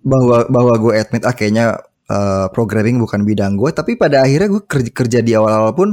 bahwa 0.00 0.48
bahwa 0.48 0.74
gue 0.80 0.92
admit 0.96 1.22
ah 1.28 1.34
kayaknya 1.36 1.80
uh, 2.08 2.46
programming 2.52 3.00
bukan 3.00 3.24
bidang 3.24 3.56
gue. 3.56 3.70
Tapi 3.72 3.96
pada 3.96 4.24
akhirnya 4.24 4.48
gue 4.48 4.62
kerja, 4.64 4.90
kerja 4.92 5.18
di 5.20 5.32
awal-awal 5.36 5.72
pun 5.76 5.90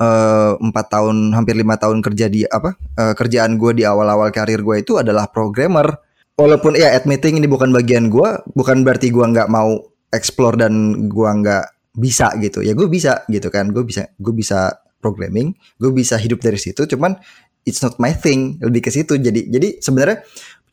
Eh, 0.00 0.52
empat 0.56 0.86
uh, 0.88 0.90
tahun 0.96 1.36
hampir 1.36 1.60
lima 1.60 1.76
tahun 1.76 2.00
kerja 2.00 2.32
di 2.32 2.48
apa 2.48 2.72
uh, 2.72 3.12
kerjaan 3.12 3.60
gue 3.60 3.76
di 3.76 3.84
awal-awal 3.84 4.32
karir 4.32 4.64
gue 4.64 4.80
itu 4.80 4.96
adalah 4.96 5.28
programmer. 5.28 5.92
Walaupun 6.40 6.72
ya 6.72 6.96
admitting 6.96 7.36
ini 7.36 7.44
bukan 7.44 7.68
bagian 7.68 8.08
gue 8.08 8.40
bukan 8.56 8.80
berarti 8.80 9.12
gue 9.12 9.20
nggak 9.20 9.52
mau 9.52 9.76
explore 10.08 10.56
dan 10.56 11.04
gue 11.04 11.28
nggak 11.28 11.92
bisa 12.00 12.32
gitu. 12.40 12.64
Ya 12.64 12.72
gue 12.72 12.88
bisa 12.88 13.28
gitu 13.28 13.52
kan. 13.52 13.76
Gue 13.76 13.84
bisa 13.84 14.08
gue 14.16 14.32
bisa 14.32 14.72
programming 15.04 15.52
gue 15.76 15.92
bisa 15.92 16.16
hidup 16.16 16.40
dari 16.40 16.56
situ. 16.56 16.88
Cuman 16.88 17.20
it's 17.68 17.84
not 17.84 18.00
my 18.00 18.16
thing. 18.16 18.56
Lebih 18.56 18.88
ke 18.88 18.88
situ. 18.88 19.20
Jadi 19.20 19.52
jadi 19.52 19.84
sebenarnya 19.84 20.24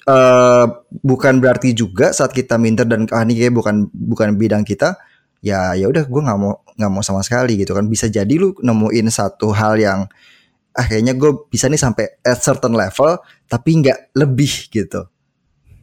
uh, 0.07 0.65
bukan 1.03 1.43
berarti 1.43 1.75
juga 1.75 2.15
saat 2.15 2.31
kita 2.31 2.55
minder 2.55 2.87
dan 2.87 3.05
ah 3.11 3.21
ini 3.27 3.35
kayak 3.37 3.53
bukan 3.53 3.75
bukan 3.91 4.39
bidang 4.39 4.63
kita 4.63 4.95
ya 5.43 5.77
ya 5.77 5.85
udah 5.85 6.09
gue 6.09 6.21
nggak 6.25 6.39
mau 6.39 6.63
nggak 6.73 6.91
mau 6.91 7.03
sama 7.03 7.21
sekali 7.21 7.59
gitu 7.59 7.75
kan. 7.75 7.85
Bisa 7.85 8.07
jadi 8.07 8.31
lu 8.39 8.55
nemuin 8.57 9.07
satu 9.11 9.51
hal 9.53 9.77
yang 9.77 10.07
ah 10.77 10.85
kayaknya 10.85 11.17
gue 11.17 11.49
bisa 11.51 11.67
nih 11.67 11.81
sampai 11.81 12.21
at 12.21 12.39
certain 12.39 12.73
level 12.73 13.19
tapi 13.49 13.69
nggak 13.83 14.15
lebih 14.17 14.71
gitu. 14.71 15.05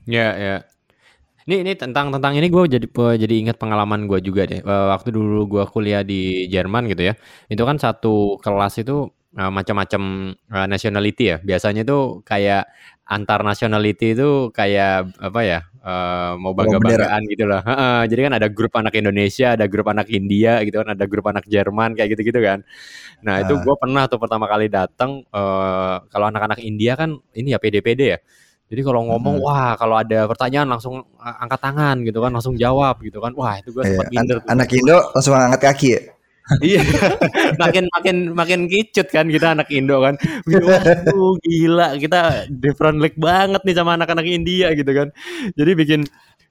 Ya 0.09 0.35
ya. 0.35 0.57
Ini 1.45 1.61
ini 1.61 1.77
tentang 1.77 2.09
tentang 2.09 2.33
ini 2.41 2.49
gue 2.49 2.63
jadi 2.65 2.87
jadi 3.21 3.35
ingat 3.45 3.61
pengalaman 3.61 4.09
gue 4.09 4.17
juga 4.25 4.49
deh. 4.49 4.65
Waktu 4.65 5.13
dulu 5.13 5.45
gue 5.45 5.65
kuliah 5.69 6.01
di 6.01 6.49
Jerman 6.49 6.89
gitu 6.89 7.13
ya. 7.13 7.15
Itu 7.53 7.69
kan 7.69 7.77
satu 7.77 8.41
kelas 8.41 8.81
itu 8.81 9.13
uh, 9.37 9.53
macam-macam 9.53 10.33
nationality 10.65 11.37
ya. 11.37 11.37
Biasanya 11.45 11.85
tuh 11.85 12.25
kayak 12.25 12.65
antar 13.05 13.45
nationality 13.45 14.17
itu 14.17 14.49
kayak 14.49 15.13
apa 15.21 15.41
ya 15.45 15.61
uh, 15.85 16.41
mau 16.41 16.57
bangga-banggaan 16.57 17.23
gitu 17.29 17.45
lah. 17.45 17.61
Uh, 17.61 18.03
jadi 18.09 18.21
kan 18.29 18.33
ada 18.41 18.49
grup 18.49 18.73
anak 18.81 18.97
Indonesia, 18.97 19.53
ada 19.53 19.69
grup 19.69 19.93
anak 19.93 20.09
India 20.09 20.65
gitu 20.65 20.81
kan, 20.81 20.97
ada 20.97 21.05
grup 21.05 21.29
anak 21.29 21.45
Jerman 21.45 21.93
kayak 21.93 22.17
gitu-gitu 22.17 22.41
kan. 22.41 22.65
Nah 23.21 23.41
uh. 23.41 23.43
itu 23.45 23.55
ah. 23.55 23.61
gue 23.61 23.75
pernah 23.77 24.03
tuh 24.09 24.17
pertama 24.17 24.49
kali 24.49 24.73
datang 24.73 25.21
uh, 25.31 26.01
kalau 26.09 26.33
anak-anak 26.33 26.65
India 26.65 26.97
kan 26.97 27.21
ini 27.37 27.53
ya 27.53 27.61
PD-PD 27.61 28.03
ya. 28.17 28.19
Jadi 28.65 28.81
kalau 28.81 29.05
ngomong 29.05 29.39
hmm. 29.39 29.45
wah 29.45 29.77
kalau 29.77 30.01
ada 30.01 30.25
pertanyaan 30.25 30.65
langsung 30.65 31.05
angkat 31.21 31.61
tangan 31.61 32.01
gitu 32.01 32.25
kan, 32.25 32.33
langsung 32.33 32.57
jawab 32.57 32.97
gitu 33.05 33.21
kan. 33.21 33.37
Wah 33.37 33.61
itu 33.61 33.69
gue 33.77 33.85
sempat 33.85 34.09
yeah. 34.09 34.25
minder. 34.25 34.37
An 34.49 34.57
anak 34.57 34.73
Indo 34.73 34.99
langsung 35.13 35.37
angkat 35.37 35.61
kaki 35.61 35.89
ya? 35.93 36.01
Iya. 36.61 36.81
Makin 37.63 37.85
makin 37.89 38.17
makin 38.37 38.61
kicut 38.69 39.09
kan 39.09 39.27
kita 39.33 39.57
anak 39.57 39.73
Indo 39.73 40.01
kan. 40.05 40.21
Waduh 40.45 41.41
gila 41.41 41.97
kita 41.97 42.51
different 42.53 43.01
league 43.01 43.17
banget 43.17 43.65
nih 43.65 43.77
sama 43.77 43.97
anak-anak 43.97 44.27
India 44.29 44.73
gitu 44.77 44.93
kan. 44.93 45.09
Jadi 45.57 45.73
bikin 45.73 46.01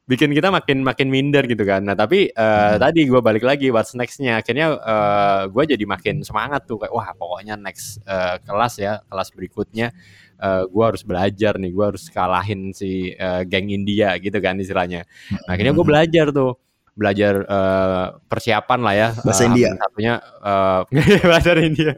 bikin 0.03 0.35
kita 0.35 0.51
makin 0.51 0.83
makin 0.83 1.07
minder 1.07 1.45
gitu 1.47 1.63
kan. 1.63 1.85
Nah 1.85 1.95
tapi 1.95 2.27
uh, 2.33 2.75
hmm. 2.75 2.79
tadi 2.81 3.07
gue 3.07 3.21
balik 3.23 3.45
lagi 3.45 3.71
what's 3.71 3.95
nextnya? 3.95 4.41
Akhirnya 4.41 4.75
uh, 4.75 4.83
eh, 4.83 5.41
gue 5.47 5.63
jadi 5.77 5.85
makin 5.87 6.25
semangat 6.25 6.67
tuh. 6.67 6.81
Kayak 6.81 6.93
wah 6.93 7.07
pokoknya 7.15 7.55
next 7.55 8.03
uh, 8.03 8.41
kelas 8.43 8.81
ya 8.81 8.99
kelas 9.07 9.29
berikutnya 9.31 9.95
uh, 10.43 10.67
gue 10.67 10.83
harus 10.83 11.05
belajar 11.07 11.55
nih. 11.55 11.71
Gue 11.71 11.85
harus 11.95 12.09
kalahin 12.11 12.75
si 12.75 13.15
uh, 13.15 13.47
geng 13.47 13.71
India 13.71 14.17
gitu 14.19 14.35
kan 14.43 14.59
istilahnya. 14.59 15.07
Nah, 15.47 15.55
akhirnya 15.55 15.71
gue 15.71 15.85
hmm. 15.85 15.91
belajar 15.93 16.25
tuh 16.35 16.59
belajar 16.93 17.43
uh, 17.45 18.17
persiapan 18.29 18.79
lah 18.81 18.93
ya. 18.93 19.07
Bahasa 19.25 19.43
uh, 19.45 19.49
India. 19.49 19.69
satunya 19.77 20.13
uh, 20.41 20.81
bahasa 21.31 21.51
India. 21.57 21.93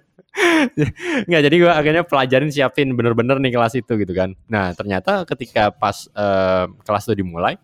Nggak 1.27 1.41
jadi 1.47 1.55
gue 1.55 1.71
akhirnya 1.71 2.03
pelajarin 2.03 2.51
siapin 2.51 2.91
bener-bener 2.95 3.39
nih 3.39 3.55
kelas 3.55 3.75
itu 3.79 3.93
gitu 3.95 4.13
kan. 4.15 4.35
Nah 4.51 4.75
ternyata 4.75 5.23
ketika 5.23 5.71
pas 5.71 6.07
uh, 6.15 6.67
kelas 6.83 7.07
itu 7.07 7.23
dimulai 7.23 7.55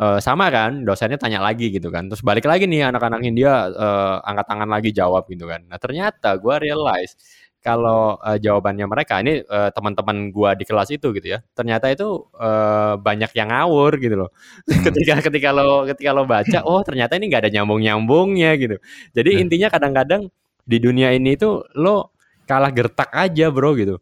uh, 0.00 0.16
sama 0.16 0.48
kan 0.48 0.84
dosennya 0.84 1.20
tanya 1.20 1.44
lagi 1.44 1.68
gitu 1.68 1.92
kan. 1.92 2.08
Terus 2.08 2.24
balik 2.24 2.48
lagi 2.48 2.64
nih 2.64 2.88
anak-anak 2.88 3.20
India 3.20 3.68
uh, 3.68 4.24
angkat 4.24 4.46
tangan 4.48 4.68
lagi 4.72 4.90
jawab 4.96 5.28
gitu 5.28 5.44
kan. 5.44 5.60
Nah 5.68 5.76
ternyata 5.76 6.36
gue 6.40 6.54
realize 6.60 7.16
kalau 7.60 8.16
uh, 8.16 8.40
jawabannya 8.40 8.88
mereka 8.88 9.20
ini 9.20 9.44
uh, 9.44 9.68
teman-teman 9.70 10.32
gua 10.32 10.56
di 10.56 10.64
kelas 10.64 10.88
itu 10.90 11.12
gitu 11.12 11.36
ya 11.36 11.44
ternyata 11.52 11.92
itu 11.92 12.28
uh, 12.40 12.96
banyak 12.96 13.30
yang 13.36 13.52
ngawur 13.52 14.00
gitu 14.00 14.16
loh 14.16 14.30
hmm. 14.66 14.82
ketika 14.88 15.20
ketika 15.28 15.48
lo 15.52 15.84
ketika 15.84 16.10
lo 16.16 16.24
baca 16.24 16.64
oh 16.70 16.80
ternyata 16.80 17.20
ini 17.20 17.28
nggak 17.28 17.46
ada 17.46 17.50
nyambung 17.52 17.80
nyambungnya 17.84 18.56
gitu 18.56 18.76
jadi 19.12 19.30
hmm. 19.36 19.42
intinya 19.46 19.68
kadang-kadang 19.68 20.22
di 20.64 20.76
dunia 20.80 21.12
ini 21.12 21.36
itu 21.36 21.60
lo 21.76 22.16
kalah 22.48 22.72
gertak 22.72 23.12
aja 23.12 23.52
bro 23.52 23.76
gitu 23.76 24.00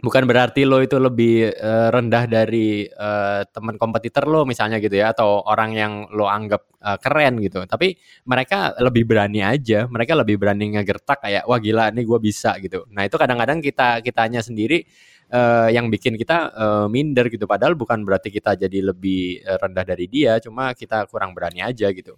bukan 0.00 0.24
berarti 0.24 0.64
lo 0.64 0.80
itu 0.80 0.96
lebih 0.96 1.52
uh, 1.52 1.88
rendah 1.92 2.24
dari 2.24 2.88
uh, 2.88 3.44
teman 3.48 3.76
kompetitor 3.76 4.24
lo 4.26 4.48
misalnya 4.48 4.80
gitu 4.80 4.96
ya 4.96 5.12
atau 5.12 5.44
orang 5.44 5.70
yang 5.76 5.92
lo 6.12 6.26
anggap 6.26 6.66
uh, 6.80 6.96
keren 6.96 7.38
gitu. 7.44 7.64
Tapi 7.68 7.96
mereka 8.26 8.74
lebih 8.80 9.04
berani 9.04 9.44
aja 9.44 9.84
mereka 9.86 10.16
lebih 10.16 10.40
berani 10.40 10.76
ngegertak 10.76 11.24
kayak 11.24 11.44
wah 11.44 11.60
gila 11.60 11.92
nih 11.92 12.04
gue 12.04 12.18
bisa 12.18 12.56
gitu. 12.58 12.88
Nah 12.92 13.04
itu 13.06 13.16
kadang-kadang 13.20 13.60
kita 13.60 14.00
kitanya 14.00 14.40
sendiri 14.40 14.84
uh, 15.32 15.68
yang 15.68 15.92
bikin 15.92 16.16
kita 16.16 16.50
uh, 16.52 16.86
minder 16.88 17.28
gitu. 17.28 17.44
Padahal 17.44 17.76
bukan 17.76 18.02
berarti 18.02 18.32
kita 18.32 18.56
jadi 18.56 18.92
lebih 18.92 19.44
rendah 19.44 19.84
dari 19.84 20.08
dia 20.08 20.40
cuma 20.40 20.72
kita 20.72 21.04
kurang 21.06 21.36
berani 21.36 21.60
aja 21.60 21.92
gitu 21.92 22.16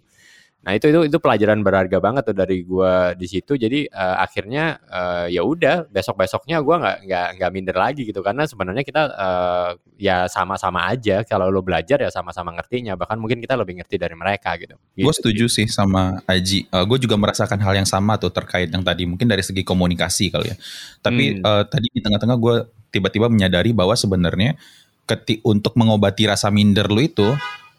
Nah 0.63 0.71
itu 0.79 0.87
itu 0.87 0.99
itu 1.11 1.17
pelajaran 1.19 1.59
berharga 1.59 1.99
banget 1.99 2.23
tuh 2.31 2.35
dari 2.35 2.63
gua 2.63 3.11
di 3.11 3.27
situ. 3.27 3.59
Jadi 3.59 3.91
uh, 3.91 4.23
akhirnya 4.23 4.79
uh, 4.87 5.27
ya 5.27 5.43
udah 5.43 5.91
besok 5.91 6.23
besoknya 6.23 6.63
gua 6.63 6.79
nggak 6.79 6.97
nggak 7.03 7.27
nggak 7.39 7.51
minder 7.51 7.77
lagi 7.77 8.07
gitu 8.07 8.23
karena 8.23 8.47
sebenarnya 8.47 8.83
kita 8.87 9.01
uh, 9.11 9.69
ya 9.99 10.31
sama-sama 10.31 10.87
aja. 10.87 11.27
Kalau 11.27 11.51
lo 11.51 11.59
belajar 11.59 11.99
ya 11.99 12.07
sama-sama 12.07 12.55
ngertinya. 12.55 12.95
Bahkan 12.95 13.19
mungkin 13.19 13.43
kita 13.43 13.59
lebih 13.59 13.83
ngerti 13.83 13.99
dari 13.99 14.15
mereka 14.15 14.55
gitu. 14.55 14.79
gitu 14.95 15.03
gue 15.03 15.13
setuju 15.13 15.45
sih 15.51 15.67
sama 15.67 16.23
Aji. 16.23 16.71
Uh, 16.71 16.87
gue 16.87 17.03
juga 17.03 17.19
merasakan 17.19 17.59
hal 17.59 17.83
yang 17.83 17.87
sama 17.87 18.15
tuh 18.15 18.31
terkait 18.31 18.71
yang 18.71 18.87
tadi 18.87 19.03
mungkin 19.03 19.27
dari 19.27 19.43
segi 19.43 19.67
komunikasi 19.67 20.31
kali 20.31 20.47
ya. 20.47 20.57
Tapi 21.03 21.39
hmm. 21.39 21.43
uh, 21.43 21.63
tadi 21.67 21.91
di 21.91 21.99
tengah-tengah 21.99 22.37
gue 22.39 22.55
tiba-tiba 22.93 23.27
menyadari 23.27 23.75
bahwa 23.75 23.99
sebenarnya 23.99 24.55
ketik 25.03 25.43
untuk 25.43 25.75
mengobati 25.75 26.29
rasa 26.31 26.47
minder 26.47 26.87
lo 26.87 27.03
itu 27.03 27.27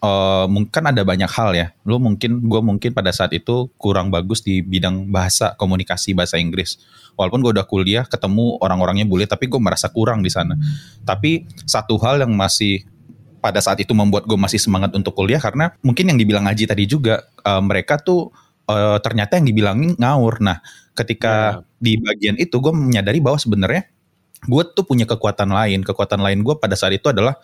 uh, 0.05 0.47
mungkin 0.47 0.85
ada 0.85 1.01
banyak 1.01 1.31
hal 1.33 1.51
ya. 1.57 1.73
Lo 1.89 1.97
mungkin, 1.97 2.45
gue 2.45 2.61
mungkin 2.61 2.91
pada 2.93 3.09
saat 3.11 3.33
itu 3.33 3.73
kurang 3.81 4.13
bagus 4.13 4.45
di 4.45 4.61
bidang 4.61 5.09
bahasa 5.09 5.57
komunikasi 5.57 6.13
bahasa 6.13 6.37
Inggris. 6.37 6.77
Walaupun 7.17 7.41
gue 7.41 7.53
udah 7.57 7.65
kuliah, 7.65 8.05
ketemu 8.05 8.61
orang-orangnya 8.61 9.09
boleh, 9.09 9.25
tapi 9.25 9.49
gue 9.49 9.61
merasa 9.61 9.89
kurang 9.89 10.21
di 10.21 10.29
sana. 10.29 10.59
Tapi 11.09 11.49
satu 11.65 11.97
hal 12.03 12.21
yang 12.21 12.35
masih 12.37 12.85
pada 13.41 13.61
saat 13.61 13.81
itu 13.81 13.93
membuat 13.93 14.25
gue 14.25 14.37
masih 14.41 14.57
semangat 14.57 14.93
untuk 14.97 15.13
kuliah 15.13 15.37
karena 15.37 15.77
mungkin 15.85 16.09
yang 16.09 16.17
dibilang 16.17 16.49
Haji 16.49 16.65
tadi 16.65 16.89
juga 16.89 17.29
uh, 17.45 17.61
mereka 17.61 18.01
tuh 18.01 18.33
uh, 18.69 18.97
ternyata 19.05 19.37
yang 19.37 19.47
dibilangin 19.49 19.93
ngawur. 20.01 20.41
Nah, 20.41 20.65
ketika 20.97 21.61
yeah. 21.61 21.77
di 21.77 21.93
bagian 22.01 22.37
itu 22.41 22.57
gue 22.57 22.73
menyadari 22.73 23.21
bahwa 23.21 23.37
sebenarnya 23.37 23.85
gue 24.49 24.63
tuh 24.73 24.85
punya 24.89 25.05
kekuatan 25.05 25.53
lain. 25.53 25.85
Kekuatan 25.85 26.25
lain 26.25 26.41
gue 26.41 26.57
pada 26.57 26.73
saat 26.73 26.97
itu 26.97 27.13
adalah 27.13 27.37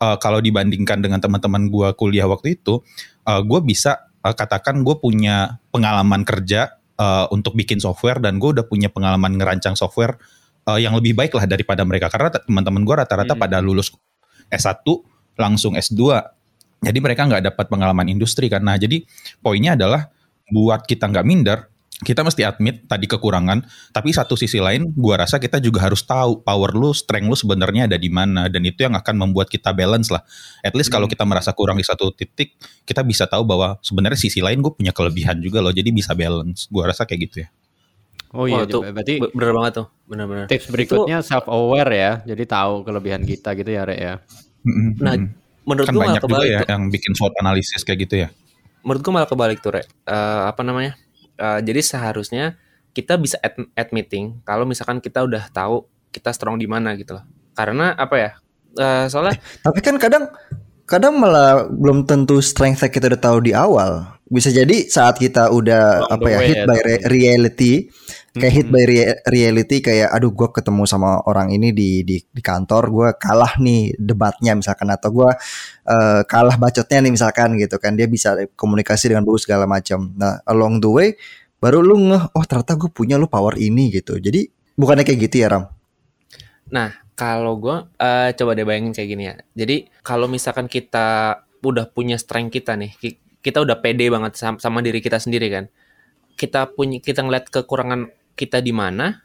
uh, 0.00 0.16
kalau 0.18 0.38
dibandingkan 0.40 1.02
dengan 1.02 1.18
teman-teman 1.20 1.68
gue 1.68 1.88
kuliah 1.98 2.26
waktu 2.26 2.56
itu, 2.58 2.80
uh, 3.26 3.40
gue 3.42 3.60
bisa 3.62 4.10
uh, 4.24 4.34
katakan 4.34 4.82
gue 4.82 4.96
punya 4.98 5.60
pengalaman 5.70 6.22
kerja 6.22 6.80
uh, 6.98 7.26
untuk 7.34 7.54
bikin 7.54 7.78
software 7.82 8.18
dan 8.18 8.38
gue 8.38 8.54
udah 8.54 8.66
punya 8.66 8.90
pengalaman 8.90 9.36
ngerancang 9.38 9.74
software 9.78 10.18
uh, 10.66 10.78
yang 10.80 10.94
lebih 10.96 11.14
baik 11.14 11.34
lah 11.34 11.44
daripada 11.46 11.82
mereka. 11.82 12.08
Karena 12.08 12.30
teman-teman 12.32 12.82
gue 12.82 12.94
rata-rata 12.94 13.34
hmm. 13.36 13.42
pada 13.42 13.58
lulus 13.62 13.92
S1 14.50 14.84
langsung 15.34 15.74
S2 15.74 16.22
jadi 16.84 16.98
mereka 17.00 17.24
nggak 17.24 17.54
dapat 17.54 17.66
pengalaman 17.72 18.06
industri 18.12 18.52
nah 18.60 18.76
jadi 18.76 19.02
poinnya 19.40 19.74
adalah 19.74 20.12
buat 20.52 20.84
kita 20.84 21.08
nggak 21.08 21.26
minder 21.26 21.58
kita 22.04 22.20
mesti 22.22 22.44
admit 22.44 22.84
tadi 22.84 23.08
kekurangan, 23.08 23.64
tapi 23.90 24.12
satu 24.12 24.36
sisi 24.36 24.60
lain 24.60 24.92
gua 24.92 25.24
rasa 25.24 25.40
kita 25.40 25.58
juga 25.58 25.82
harus 25.82 26.04
tahu 26.04 26.44
power 26.44 26.76
lu, 26.76 26.92
strength 26.92 27.26
lu 27.26 27.36
sebenarnya 27.36 27.88
ada 27.88 27.96
di 27.96 28.12
mana 28.12 28.46
dan 28.52 28.62
itu 28.62 28.84
yang 28.84 28.94
akan 28.94 29.16
membuat 29.16 29.48
kita 29.48 29.72
balance 29.72 30.12
lah. 30.12 30.20
At 30.60 30.76
least 30.76 30.92
hmm. 30.92 31.00
kalau 31.00 31.06
kita 31.08 31.24
merasa 31.24 31.50
kurang 31.56 31.80
di 31.80 31.86
satu 31.88 32.12
titik, 32.12 32.54
kita 32.84 33.00
bisa 33.00 33.24
tahu 33.24 33.42
bahwa 33.48 33.80
sebenarnya 33.80 34.20
sisi 34.20 34.44
lain 34.44 34.60
gue 34.60 34.70
punya 34.76 34.92
kelebihan 34.92 35.40
juga 35.40 35.64
loh, 35.64 35.72
jadi 35.72 35.88
bisa 35.88 36.12
balance. 36.12 36.68
Gua 36.68 36.92
rasa 36.92 37.08
kayak 37.08 37.20
gitu 37.26 37.36
ya. 37.42 37.48
Oh 38.34 38.50
iya, 38.50 38.66
oh, 38.66 38.82
berarti 38.82 39.22
bener 39.30 39.54
banget 39.54 39.72
tuh, 39.78 39.86
bener-bener. 40.10 40.50
Tips 40.50 40.66
berikutnya 40.66 41.22
self 41.22 41.46
aware 41.46 41.92
ya, 41.94 42.12
jadi 42.26 42.42
tahu 42.42 42.82
kelebihan 42.82 43.22
kita 43.22 43.54
gitu 43.54 43.70
ya, 43.70 43.86
Rek 43.86 43.98
ya. 44.02 44.14
Nah, 44.98 45.14
menurut 45.62 45.86
kan 45.86 45.94
gue 45.94 46.02
banyak 46.02 46.22
juga 46.26 46.42
ya 46.42 46.60
tuh. 46.66 46.74
yang 46.74 46.82
bikin 46.90 47.14
SWOT 47.14 47.34
analisis 47.38 47.86
kayak 47.86 47.98
gitu 48.10 48.14
ya. 48.26 48.28
Menurut 48.82 49.06
gue 49.06 49.12
malah 49.14 49.30
kebalik 49.30 49.62
tuh, 49.62 49.78
Rek. 49.78 49.86
Uh, 50.02 50.50
apa 50.50 50.66
namanya? 50.66 50.98
Uh, 51.34 51.58
jadi 51.62 51.80
seharusnya 51.82 52.54
kita 52.94 53.18
bisa 53.18 53.36
ad, 53.42 53.58
ad 53.74 53.90
meeting 53.90 54.38
kalau 54.46 54.62
misalkan 54.62 55.02
kita 55.02 55.26
udah 55.26 55.50
tahu 55.50 55.82
kita 56.14 56.30
strong 56.30 56.56
di 56.56 56.70
mana 56.70 56.94
gitu 56.94 57.18
loh. 57.18 57.24
Karena 57.58 57.94
apa 57.98 58.16
ya? 58.16 58.30
Uh, 58.74 59.06
soalnya 59.06 59.38
eh, 59.38 59.62
tapi 59.62 59.78
kan 59.82 59.94
kadang 59.98 60.30
kadang 60.84 61.14
malah 61.18 61.66
belum 61.70 62.06
tentu 62.06 62.42
strength 62.42 62.86
kita 62.86 63.10
udah 63.10 63.20
tahu 63.20 63.38
di 63.42 63.52
awal. 63.54 64.14
Bisa 64.24 64.50
jadi 64.50 64.88
saat 64.88 65.20
kita 65.20 65.52
udah 65.52 66.08
oh, 66.08 66.14
apa 66.14 66.26
ya 66.32 66.38
hit 66.42 66.60
by 66.64 66.80
re 66.80 66.96
reality, 67.10 67.86
kayak 68.34 68.54
hit 68.54 68.66
by 68.66 68.82
re 68.82 69.14
reality 69.30 69.78
kayak 69.78 70.10
aduh 70.10 70.34
gue 70.34 70.50
ketemu 70.50 70.82
sama 70.90 71.22
orang 71.30 71.54
ini 71.54 71.70
di 71.70 72.02
di, 72.02 72.18
di 72.18 72.42
kantor, 72.42 72.90
gue 72.90 73.08
kalah 73.14 73.54
nih 73.62 73.94
debatnya 73.94 74.58
misalkan 74.58 74.90
atau 74.90 75.14
gue 75.14 75.30
uh, 75.86 76.20
kalah 76.26 76.58
bacotnya 76.58 76.98
nih 77.06 77.12
misalkan 77.14 77.54
gitu 77.54 77.78
kan 77.78 77.94
dia 77.94 78.10
bisa 78.10 78.34
komunikasi 78.58 79.14
dengan 79.14 79.22
bagus 79.22 79.46
segala 79.46 79.70
macam. 79.70 80.10
Nah 80.18 80.42
along 80.50 80.82
the 80.82 80.90
way 80.90 81.08
baru 81.62 81.78
lu 81.80 81.94
ngeh 82.10 82.34
oh 82.34 82.44
ternyata 82.44 82.74
gue 82.74 82.90
punya 82.90 83.14
lu 83.22 83.30
power 83.30 83.54
ini 83.54 83.94
gitu. 83.94 84.18
Jadi 84.18 84.50
bukannya 84.74 85.06
kayak 85.06 85.30
gitu 85.30 85.36
ya 85.46 85.48
Ram? 85.54 85.70
Nah 86.74 86.90
kalau 87.14 87.54
gue 87.62 87.76
uh, 87.86 88.28
coba 88.34 88.50
deh 88.58 88.66
bayangin 88.66 88.90
kayak 88.90 89.08
gini 89.14 89.24
ya. 89.30 89.34
Jadi 89.54 89.86
kalau 90.02 90.26
misalkan 90.26 90.66
kita 90.66 91.38
udah 91.62 91.86
punya 91.88 92.18
strength 92.18 92.52
kita 92.52 92.76
nih, 92.76 92.92
kita 93.40 93.62
udah 93.62 93.78
pede 93.80 94.10
banget 94.10 94.36
sama, 94.36 94.58
sama 94.60 94.82
diri 94.82 94.98
kita 94.98 95.22
sendiri 95.22 95.48
kan 95.48 95.64
kita 96.34 96.66
punya 96.74 96.98
kita 96.98 97.22
ngeliat 97.22 97.46
kekurangan 97.46 98.10
kita 98.34 98.60
di 98.60 98.70
mana 98.70 99.24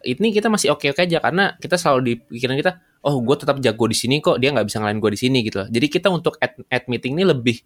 ini 0.00 0.32
kita 0.32 0.48
masih 0.48 0.72
oke 0.72 0.88
oke 0.92 1.00
aja 1.00 1.20
karena 1.20 1.56
kita 1.60 1.76
selalu 1.76 2.00
di 2.04 2.12
pikiran 2.16 2.56
kita 2.56 2.72
oh 3.04 3.20
gue 3.20 3.36
tetap 3.36 3.60
jago 3.60 3.84
di 3.88 3.96
sini 3.96 4.20
kok 4.24 4.40
dia 4.40 4.52
nggak 4.52 4.64
bisa 4.68 4.80
ngalahin 4.80 5.00
gue 5.00 5.10
di 5.12 5.20
sini 5.20 5.38
gitu 5.44 5.64
loh. 5.64 5.68
Jadi 5.68 5.86
kita 5.88 6.08
untuk 6.08 6.40
ad, 6.40 6.56
ad 6.68 6.84
meeting 6.88 7.20
ini 7.20 7.24
lebih 7.28 7.56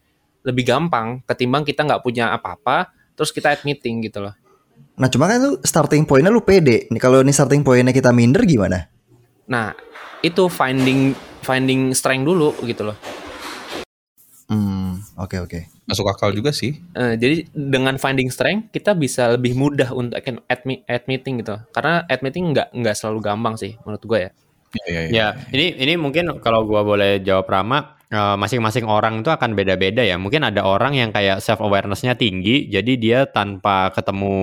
lebih 0.42 0.64
gampang 0.66 1.22
ketimbang 1.26 1.62
kita 1.62 1.87
nggak 1.87 2.02
punya 2.02 2.35
apa-apa 2.35 2.90
terus 3.14 3.30
kita 3.30 3.54
ad 3.54 3.62
meeting 3.62 4.02
gitu 4.02 4.22
loh. 4.22 4.35
Nah 4.98 5.11
cuma 5.11 5.30
kan 5.30 5.38
lu 5.42 5.59
starting 5.62 6.07
pointnya 6.07 6.30
lu 6.30 6.42
pede. 6.42 6.90
Nih 6.90 7.02
kalau 7.02 7.22
ini 7.22 7.30
starting 7.30 7.62
pointnya 7.62 7.94
kita 7.94 8.11
minder 8.11 8.42
gimana? 8.46 8.90
Nah 9.46 9.74
itu 10.22 10.50
finding 10.50 11.14
finding 11.44 11.94
strength 11.94 12.24
dulu 12.24 12.50
gitu 12.64 12.88
loh 12.88 13.23
Hmm, 14.55 15.03
oke 15.19 15.35
okay, 15.35 15.38
oke. 15.43 15.51
Okay. 15.51 15.62
Masuk 15.90 16.07
akal 16.07 16.31
juga 16.31 16.55
sih. 16.55 16.79
Uh, 16.95 17.19
jadi 17.19 17.51
dengan 17.51 17.99
finding 17.99 18.31
strength 18.31 18.71
kita 18.71 18.95
bisa 18.95 19.35
lebih 19.35 19.59
mudah 19.59 19.90
untuk 19.90 20.23
add 20.23 21.05
meeting 21.11 21.43
gitu. 21.43 21.59
Karena 21.75 22.07
add 22.07 22.23
meeting 22.23 22.55
nggak 22.55 22.71
nggak 22.71 22.95
selalu 22.95 23.19
gampang 23.19 23.59
sih 23.59 23.75
menurut 23.83 24.05
gue 24.07 24.21
ya. 24.31 24.31
Ya, 24.75 24.85
ya, 24.90 25.01
ya. 25.07 25.11
ya 25.11 25.27
ini 25.55 25.67
ini 25.79 25.95
mungkin 25.95 26.38
kalau 26.43 26.67
gue 26.67 26.83
boleh 26.83 27.23
jawab 27.23 27.47
Rama, 27.47 27.95
eh, 28.11 28.37
masing-masing 28.38 28.87
orang 28.90 29.23
itu 29.23 29.31
akan 29.31 29.55
beda-beda 29.55 30.03
ya. 30.03 30.19
Mungkin 30.19 30.43
ada 30.47 30.67
orang 30.67 30.99
yang 30.99 31.11
kayak 31.14 31.38
self 31.38 31.62
awarenessnya 31.62 32.19
tinggi, 32.19 32.67
jadi 32.71 32.93
dia 32.99 33.19
tanpa 33.31 33.95
ketemu 33.95 34.35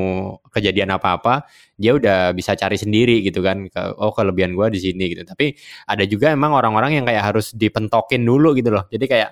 kejadian 0.56 0.96
apa-apa, 0.96 1.48
dia 1.76 1.92
udah 1.96 2.32
bisa 2.32 2.56
cari 2.56 2.80
sendiri 2.80 3.24
gitu 3.28 3.44
kan. 3.44 3.68
Oh 4.00 4.16
kelebihan 4.16 4.56
gue 4.56 4.68
di 4.72 4.80
sini 4.80 5.04
gitu. 5.12 5.24
Tapi 5.28 5.52
ada 5.88 6.04
juga 6.08 6.32
emang 6.32 6.56
orang-orang 6.56 7.00
yang 7.00 7.06
kayak 7.08 7.24
harus 7.36 7.52
dipentokin 7.52 8.24
dulu 8.24 8.56
gitu 8.56 8.72
loh. 8.72 8.88
Jadi 8.88 9.08
kayak 9.12 9.32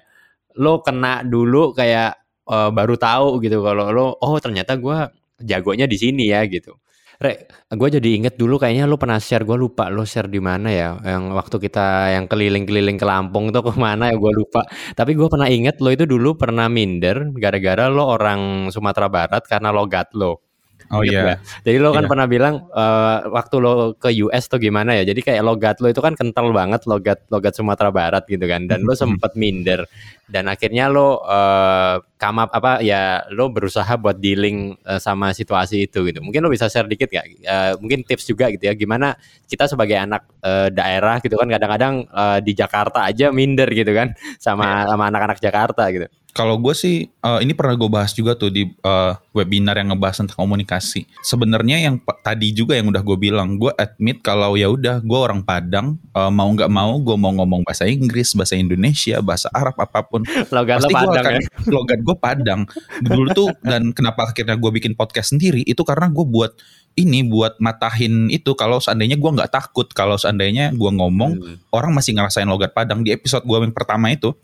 lo 0.57 0.81
kena 0.81 1.21
dulu 1.21 1.75
kayak 1.77 2.17
uh, 2.49 2.69
baru 2.73 2.95
tahu 2.97 3.37
gitu 3.45 3.61
kalau 3.61 3.93
lo 3.93 4.05
oh 4.17 4.35
ternyata 4.41 4.75
gue 4.79 4.97
jagonya 5.43 5.85
di 5.85 5.97
sini 5.99 6.31
ya 6.31 6.43
gitu. 6.49 6.73
Re, 7.19 7.51
gue 7.67 7.89
jadi 7.99 8.09
inget 8.15 8.39
dulu 8.39 8.55
kayaknya 8.55 8.87
lo 8.87 8.95
pernah 8.95 9.19
share, 9.19 9.43
gue 9.43 9.59
lupa 9.59 9.91
lo 9.91 10.07
share 10.07 10.31
di 10.31 10.39
mana 10.39 10.71
ya, 10.71 10.95
yang 11.03 11.35
waktu 11.35 11.59
kita 11.59 12.15
yang 12.15 12.31
keliling-keliling 12.31 12.95
ke 12.95 13.03
Lampung 13.03 13.51
tuh 13.51 13.59
ke 13.59 13.75
mana 13.75 14.07
ya 14.07 14.15
gue 14.15 14.31
lupa. 14.31 14.63
Tapi 14.95 15.19
gue 15.19 15.27
pernah 15.27 15.51
inget 15.51 15.83
lo 15.83 15.91
itu 15.91 16.07
dulu 16.07 16.39
pernah 16.39 16.71
minder 16.71 17.27
gara-gara 17.35 17.91
lo 17.91 18.07
orang 18.07 18.71
Sumatera 18.71 19.11
Barat 19.11 19.43
karena 19.51 19.67
logat 19.75 20.15
lo. 20.15 20.47
Oh 20.89 21.05
iya. 21.05 21.37
Yeah. 21.37 21.37
Jadi 21.61 21.77
lo 21.77 21.93
kan 21.93 22.05
yeah. 22.05 22.11
pernah 22.11 22.25
bilang 22.25 22.55
uh, 22.73 23.29
waktu 23.29 23.55
lo 23.61 23.93
ke 23.93 24.09
US 24.25 24.49
tuh 24.49 24.57
gimana 24.57 24.97
ya? 24.97 25.05
Jadi 25.05 25.21
kayak 25.21 25.43
logat 25.45 25.77
lo 25.85 25.87
itu 25.89 26.01
kan 26.01 26.17
kental 26.17 26.49
banget 26.49 26.89
logat 26.89 27.21
logat 27.29 27.53
Sumatera 27.53 27.93
Barat 27.93 28.25
gitu 28.25 28.41
kan. 28.49 28.65
Dan 28.65 28.81
lo 28.81 28.97
sempet 29.01 29.37
minder 29.37 29.85
dan 30.29 30.49
akhirnya 30.49 30.89
lo 30.89 31.21
uh, 31.25 32.01
come 32.17 32.39
up 32.41 32.53
apa 32.53 32.81
ya 32.85 33.25
lo 33.33 33.49
berusaha 33.53 33.89
buat 33.97 34.17
dealing 34.17 34.77
uh, 34.85 34.97
sama 34.97 35.29
situasi 35.33 35.85
itu 35.85 36.05
gitu. 36.09 36.25
Mungkin 36.25 36.41
lo 36.41 36.49
bisa 36.49 36.65
share 36.69 36.89
dikit 36.89 37.13
gak? 37.13 37.25
Uh, 37.45 37.73
mungkin 37.77 38.01
tips 38.01 38.25
juga 38.25 38.49
gitu 38.49 38.65
ya 38.65 38.73
gimana 38.73 39.13
kita 39.45 39.69
sebagai 39.69 39.97
anak 39.97 40.25
uh, 40.41 40.73
daerah 40.73 41.21
gitu 41.21 41.37
kan 41.37 41.49
kadang-kadang 41.49 42.05
uh, 42.09 42.41
di 42.41 42.57
Jakarta 42.57 43.05
aja 43.05 43.29
minder 43.29 43.69
gitu 43.69 43.93
kan 43.93 44.17
sama 44.41 44.85
yeah. 44.85 44.89
sama 44.89 45.03
anak-anak 45.09 45.37
Jakarta 45.37 45.85
gitu. 45.93 46.09
Kalau 46.29 46.61
gue 46.61 46.71
sih 46.77 47.09
uh, 47.25 47.41
ini 47.41 47.57
pernah 47.57 47.73
gue 47.73 47.89
bahas 47.89 48.13
juga 48.13 48.37
tuh 48.37 48.53
di 48.53 48.69
uh, 48.85 49.17
webinar 49.33 49.75
yang 49.81 49.91
ngebahas 49.91 50.23
tentang 50.23 50.37
komunikasi. 50.37 51.09
Sebenarnya 51.25 51.81
yang 51.81 51.97
tadi 52.21 52.53
juga 52.53 52.77
yang 52.77 52.93
udah 52.93 53.01
gue 53.01 53.17
bilang, 53.17 53.57
gue 53.57 53.73
admit 53.75 54.21
kalau 54.21 54.53
ya 54.53 54.69
udah 54.69 55.01
gue 55.01 55.19
orang 55.19 55.41
Padang, 55.41 55.97
uh, 56.13 56.29
mau 56.29 56.47
nggak 56.53 56.69
mau 56.69 56.95
gue 57.01 57.17
mau 57.17 57.33
ngomong 57.33 57.65
bahasa 57.65 57.89
Inggris, 57.89 58.37
bahasa 58.37 58.55
Indonesia, 58.55 59.19
bahasa 59.25 59.49
Arab 59.51 59.75
apa 59.81 60.05
pun. 60.05 60.21
logat 60.53 60.85
pasti 60.85 60.93
gue 60.93 61.17
akan 61.17 61.33
ya? 61.33 61.47
logat 61.75 61.99
gue 62.05 62.15
Padang. 62.15 62.61
Dulu 63.01 63.27
tuh 63.33 63.49
dan 63.65 63.89
kenapa 63.91 64.29
akhirnya 64.29 64.53
gue 64.53 64.71
bikin 64.71 64.93
podcast 64.93 65.33
sendiri 65.33 65.65
itu 65.65 65.81
karena 65.81 66.07
gue 66.13 66.25
buat 66.25 66.53
ini 66.97 67.25
buat 67.25 67.57
matahin 67.63 68.27
itu 68.33 68.51
kalau 68.57 68.81
seandainya 68.81 69.15
gue 69.15 69.31
nggak 69.31 69.51
takut 69.53 69.87
kalau 69.95 70.19
seandainya 70.19 70.75
gue 70.75 70.91
ngomong 70.91 71.37
hmm. 71.37 71.71
orang 71.71 71.95
masih 71.95 72.17
ngerasain 72.17 72.49
logat 72.49 72.75
Padang 72.75 73.05
di 73.05 73.13
episode 73.13 73.47
gue 73.47 73.55
yang 73.55 73.75
pertama 73.75 74.11
itu 74.11 74.35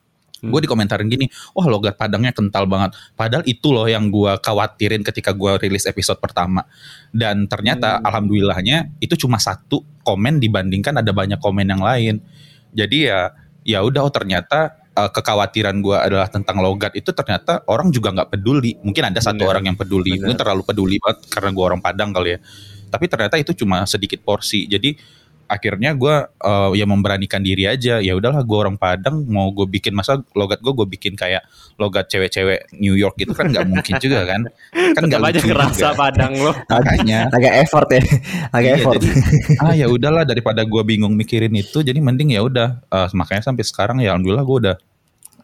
Hmm. 0.45 0.53
Gue 0.53 0.61
dikomentarin 0.63 1.09
gini, 1.09 1.25
wah 1.57 1.65
logat 1.65 1.97
Padangnya 1.97 2.29
kental 2.31 2.69
banget. 2.69 2.93
Padahal 3.17 3.43
itu 3.49 3.73
loh 3.73 3.89
yang 3.89 4.13
gue 4.13 4.37
khawatirin 4.39 5.01
ketika 5.01 5.33
gue 5.33 5.57
rilis 5.57 5.89
episode 5.89 6.21
pertama. 6.21 6.63
Dan 7.09 7.49
ternyata 7.49 7.97
hmm. 7.97 8.05
alhamdulillahnya 8.05 8.77
itu 9.01 9.17
cuma 9.17 9.41
satu 9.41 9.81
komen 10.05 10.37
dibandingkan 10.37 11.01
ada 11.01 11.09
banyak 11.09 11.41
komen 11.41 11.65
yang 11.65 11.81
lain. 11.81 12.21
Jadi 12.75 13.09
ya 13.09 13.33
ya 13.65 13.81
udah 13.81 14.05
oh 14.05 14.13
ternyata 14.13 14.85
uh, 14.95 15.11
kekhawatiran 15.11 15.75
gue 15.83 15.97
adalah 15.97 16.31
tentang 16.31 16.63
logat 16.63 16.95
itu 16.95 17.11
ternyata 17.11 17.65
orang 17.67 17.91
juga 17.91 18.15
nggak 18.15 18.37
peduli. 18.37 18.79
Mungkin 18.79 19.11
ada 19.11 19.19
satu 19.19 19.43
Bener. 19.43 19.51
orang 19.51 19.63
yang 19.73 19.77
peduli, 19.77 20.21
mungkin 20.21 20.39
terlalu 20.39 20.63
peduli 20.63 20.95
banget 21.01 21.27
karena 21.29 21.49
gue 21.51 21.65
orang 21.65 21.81
Padang 21.83 22.09
kali 22.15 22.37
ya. 22.37 22.39
Tapi 22.85 23.05
ternyata 23.11 23.35
itu 23.35 23.51
cuma 23.51 23.83
sedikit 23.83 24.23
porsi. 24.23 24.69
Jadi 24.71 24.95
akhirnya 25.45 25.93
gue 25.93 26.15
uh, 26.27 26.71
ya 26.73 26.85
memberanikan 26.89 27.41
diri 27.41 27.69
aja. 27.69 28.01
Ya 28.01 28.13
udahlah 28.17 28.41
gue 28.41 28.57
orang 28.57 28.77
Padang 28.77 29.25
mau 29.29 29.49
gue 29.53 29.65
bikin 29.69 29.93
masa 29.93 30.21
logat 30.33 30.61
gue 30.61 30.73
gue 30.73 30.87
bikin 30.97 31.13
kayak 31.13 31.45
logat 31.77 32.09
cewek-cewek 32.09 32.69
New 32.77 32.97
York 32.97 33.17
gitu 33.17 33.33
kan 33.33 33.49
nggak 33.49 33.65
mungkin 33.65 33.93
juga 34.03 34.25
kan. 34.25 34.41
Kan 34.73 35.03
nggak 35.07 35.21
aja 35.21 35.39
kerasa 35.41 35.77
juga. 35.77 35.89
Padang 35.97 36.33
lo. 36.37 36.51
Makanya. 36.51 37.19
Agak 37.37 37.53
effort 37.65 37.87
ya. 37.89 38.01
Agak 38.51 38.69
iya, 38.69 38.77
effort. 38.81 38.99
jadi, 39.01 39.09
ah 39.61 39.73
ya 39.73 39.87
udahlah 39.89 40.23
daripada 40.25 40.61
gue 40.65 40.81
bingung 40.85 41.13
mikirin 41.13 41.53
itu 41.55 41.85
jadi 41.85 41.97
mending 42.01 42.33
ya 42.35 42.41
udah 42.43 42.81
uh, 42.89 43.07
makanya 43.13 43.47
sampai 43.47 43.63
sekarang 43.63 43.97
ya 44.01 44.13
alhamdulillah 44.13 44.45
gue 44.45 44.57
udah 44.67 44.75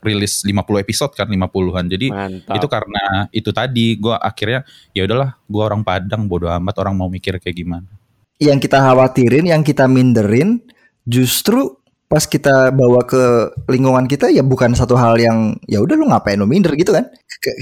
rilis 0.01 0.41
50 0.41 0.81
episode 0.81 1.13
kan 1.13 1.29
50-an. 1.29 1.85
Jadi 1.85 2.07
Mantap. 2.09 2.57
itu 2.57 2.67
karena 2.67 3.03
itu 3.29 3.49
tadi 3.53 3.85
gue 4.01 4.15
akhirnya 4.17 4.65
ya 4.97 5.05
udahlah 5.05 5.37
gue 5.45 5.61
orang 5.61 5.81
Padang 5.85 6.25
bodo 6.25 6.49
amat 6.49 6.75
orang 6.81 6.97
mau 6.97 7.07
mikir 7.07 7.37
kayak 7.37 7.53
gimana 7.53 8.00
yang 8.41 8.57
kita 8.57 8.81
khawatirin, 8.81 9.45
yang 9.45 9.61
kita 9.61 9.85
minderin, 9.85 10.65
justru 11.05 11.77
pas 12.11 12.27
kita 12.27 12.75
bawa 12.75 13.07
ke 13.07 13.53
lingkungan 13.71 14.03
kita 14.03 14.27
ya 14.33 14.43
bukan 14.43 14.75
satu 14.75 14.99
hal 14.99 15.15
yang 15.15 15.55
ya 15.63 15.79
udah 15.79 15.95
lu 15.95 16.11
ngapain 16.11 16.35
lu 16.35 16.49
minder 16.49 16.73
gitu 16.75 16.91
kan? 16.91 17.07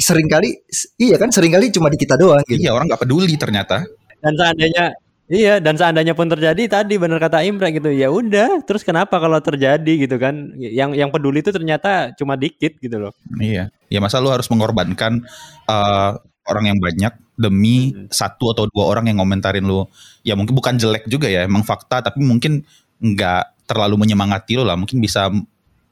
Sering 0.02 0.26
kali 0.26 0.56
iya 0.98 1.20
kan? 1.22 1.30
Sering 1.30 1.54
kali 1.54 1.70
cuma 1.70 1.92
di 1.92 2.00
kita 2.00 2.18
doang 2.18 2.42
gitu. 2.48 2.65
iya 2.65 2.74
orang 2.74 2.89
nggak 2.89 3.04
peduli 3.06 3.38
ternyata. 3.38 3.86
Dan 4.24 4.34
seandainya 4.34 4.86
iya 5.30 5.62
dan 5.62 5.78
seandainya 5.78 6.18
pun 6.18 6.26
terjadi 6.26 6.65
tadi 6.65 6.98
benar 6.98 7.22
kata 7.22 7.46
Imran 7.46 7.70
gitu 7.78 7.94
ya 7.94 8.10
udah 8.10 8.65
terus 8.65 8.82
kenapa 8.82 9.22
kalau 9.22 9.38
terjadi 9.38 10.10
gitu 10.10 10.18
kan? 10.18 10.58
Yang 10.58 10.98
yang 10.98 11.13
peduli 11.13 11.46
itu 11.46 11.54
ternyata 11.54 12.18
cuma 12.18 12.34
dikit 12.34 12.82
gitu 12.82 12.98
loh. 12.98 13.13
Iya. 13.38 13.70
Ya 13.94 14.00
masa 14.02 14.18
lu 14.18 14.34
harus 14.34 14.50
mengorbankan 14.50 15.30
uh, 15.70 16.18
orang 16.50 16.74
yang 16.74 16.78
banyak 16.82 17.13
demi 17.39 17.95
hmm. 17.95 18.12
satu 18.12 18.52
atau 18.52 18.67
dua 18.67 18.91
orang 18.91 19.08
yang 19.08 19.23
ngomentarin 19.23 19.63
lu 19.63 19.88
ya 20.28 20.36
mungkin 20.36 20.52
bukan 20.52 20.75
jelek 20.75 21.08
juga 21.08 21.32
ya 21.32 21.47
emang 21.47 21.63
fakta 21.63 22.04
tapi 22.04 22.19
mungkin 22.19 22.67
nggak 22.99 23.63
terlalu 23.63 24.04
menyemangati 24.04 24.60
lu 24.60 24.67
lah 24.67 24.75
mungkin 24.75 24.99
bisa 24.99 25.32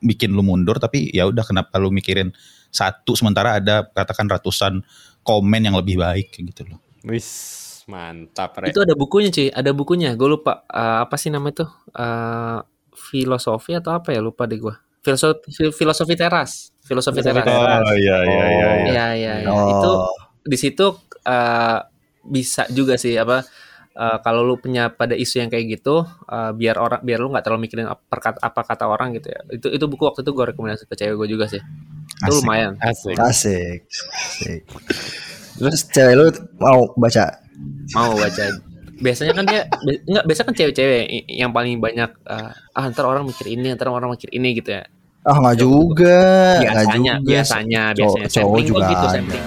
bikin 0.03 0.35
lu 0.35 0.43
mundur 0.43 0.75
tapi 0.75 1.07
ya 1.15 1.23
udah 1.23 1.47
kenapa 1.47 1.79
lu 1.79 1.87
mikirin 1.87 2.35
satu 2.67 3.15
sementara 3.15 3.63
ada 3.63 3.87
katakan 3.87 4.27
ratusan 4.27 4.83
komen 5.23 5.61
yang 5.63 5.79
lebih 5.79 6.03
baik 6.03 6.35
gitu 6.35 6.67
loh 6.67 6.83
Wis 7.07 7.63
mantap. 7.87 8.59
Re. 8.59 8.69
Itu 8.69 8.83
ada 8.83 8.93
bukunya 8.93 9.31
sih, 9.31 9.47
ada 9.47 9.71
bukunya. 9.71 10.13
Gue 10.19 10.37
lupa 10.37 10.67
uh, 10.67 11.07
apa 11.07 11.15
sih 11.15 11.31
namanya 11.31 11.63
tuh 11.65 11.69
uh, 11.95 12.59
filosofi 12.93 13.73
atau 13.73 13.95
apa 13.95 14.11
ya 14.11 14.19
lupa 14.19 14.43
deh 14.45 14.59
gue. 14.59 14.75
Filosofi 15.01 15.71
filosofi 15.71 16.13
teras, 16.19 16.75
filosofi 16.83 17.23
teras. 17.23 17.47
Oh 17.47 17.95
iya 17.95 18.17
iya 18.27 18.45
iya. 18.51 18.67
Iya 18.67 19.05
iya. 19.15 19.33
iya. 19.47 19.49
Oh. 19.49 19.71
Itu 19.71 19.91
di 20.47 20.57
situ 20.57 20.87
uh, 21.27 21.79
bisa 22.23 22.63
juga 22.71 22.95
sih 22.95 23.15
apa 23.15 23.43
uh, 23.93 24.17
kalau 24.19 24.43
lu 24.43 24.55
punya 24.57 24.89
pada 24.89 25.13
isu 25.13 25.39
yang 25.39 25.49
kayak 25.51 25.79
gitu 25.79 26.03
uh, 26.03 26.51
biar 26.51 26.75
orang 26.75 26.99
biar 27.03 27.19
lu 27.19 27.31
nggak 27.31 27.43
terlalu 27.43 27.67
mikirin 27.67 27.87
apa, 27.87 28.03
kata, 28.19 28.39
apa 28.39 28.61
kata 28.63 28.85
orang 28.87 29.15
gitu 29.15 29.27
ya 29.31 29.39
itu 29.51 29.67
itu 29.71 29.85
buku 29.87 30.03
waktu 30.07 30.23
itu 30.23 30.31
gue 30.31 30.45
rekomendasi 30.51 30.83
ke 30.87 30.95
cewek 30.95 31.15
gue 31.15 31.27
juga 31.27 31.45
sih 31.47 31.59
itu 31.59 32.31
Asik. 32.31 32.39
lumayan 32.43 32.73
Asik. 32.79 33.15
Asik. 33.19 33.79
Asik. 33.85 34.61
Terus 35.57 35.81
cewek 35.89 36.13
lu 36.15 36.25
mau 36.59 36.91
baca? 36.95 37.25
mau 37.97 38.13
baca 38.13 38.43
biasanya 38.97 39.33
kan 39.33 39.45
dia 39.45 39.61
nggak 40.09 40.25
biasa 40.25 40.41
kan 40.45 40.53
cewek-cewek 40.53 41.05
yang 41.29 41.49
paling 41.53 41.77
banyak 41.77 42.09
uh, 42.25 42.49
ah 42.73 42.85
ntar 42.89 43.05
orang 43.05 43.25
mikir 43.25 43.45
ini 43.49 43.73
ntar 43.73 43.89
orang 43.89 44.13
mikir 44.13 44.29
ini 44.33 44.57
gitu 44.57 44.73
ya 44.77 44.85
Ah 45.27 45.35
nggak 45.43 45.59
juga, 45.59 46.17
biasanya 46.63 47.13
juga. 47.19 47.27
biasanya 47.27 47.83
Cowok- 47.91 47.99
biasanya 47.99 48.29
cowok 48.31 48.47
sampling 48.47 48.67
juga 48.71 48.81
gitu 48.87 49.05
sampling. 49.11 49.45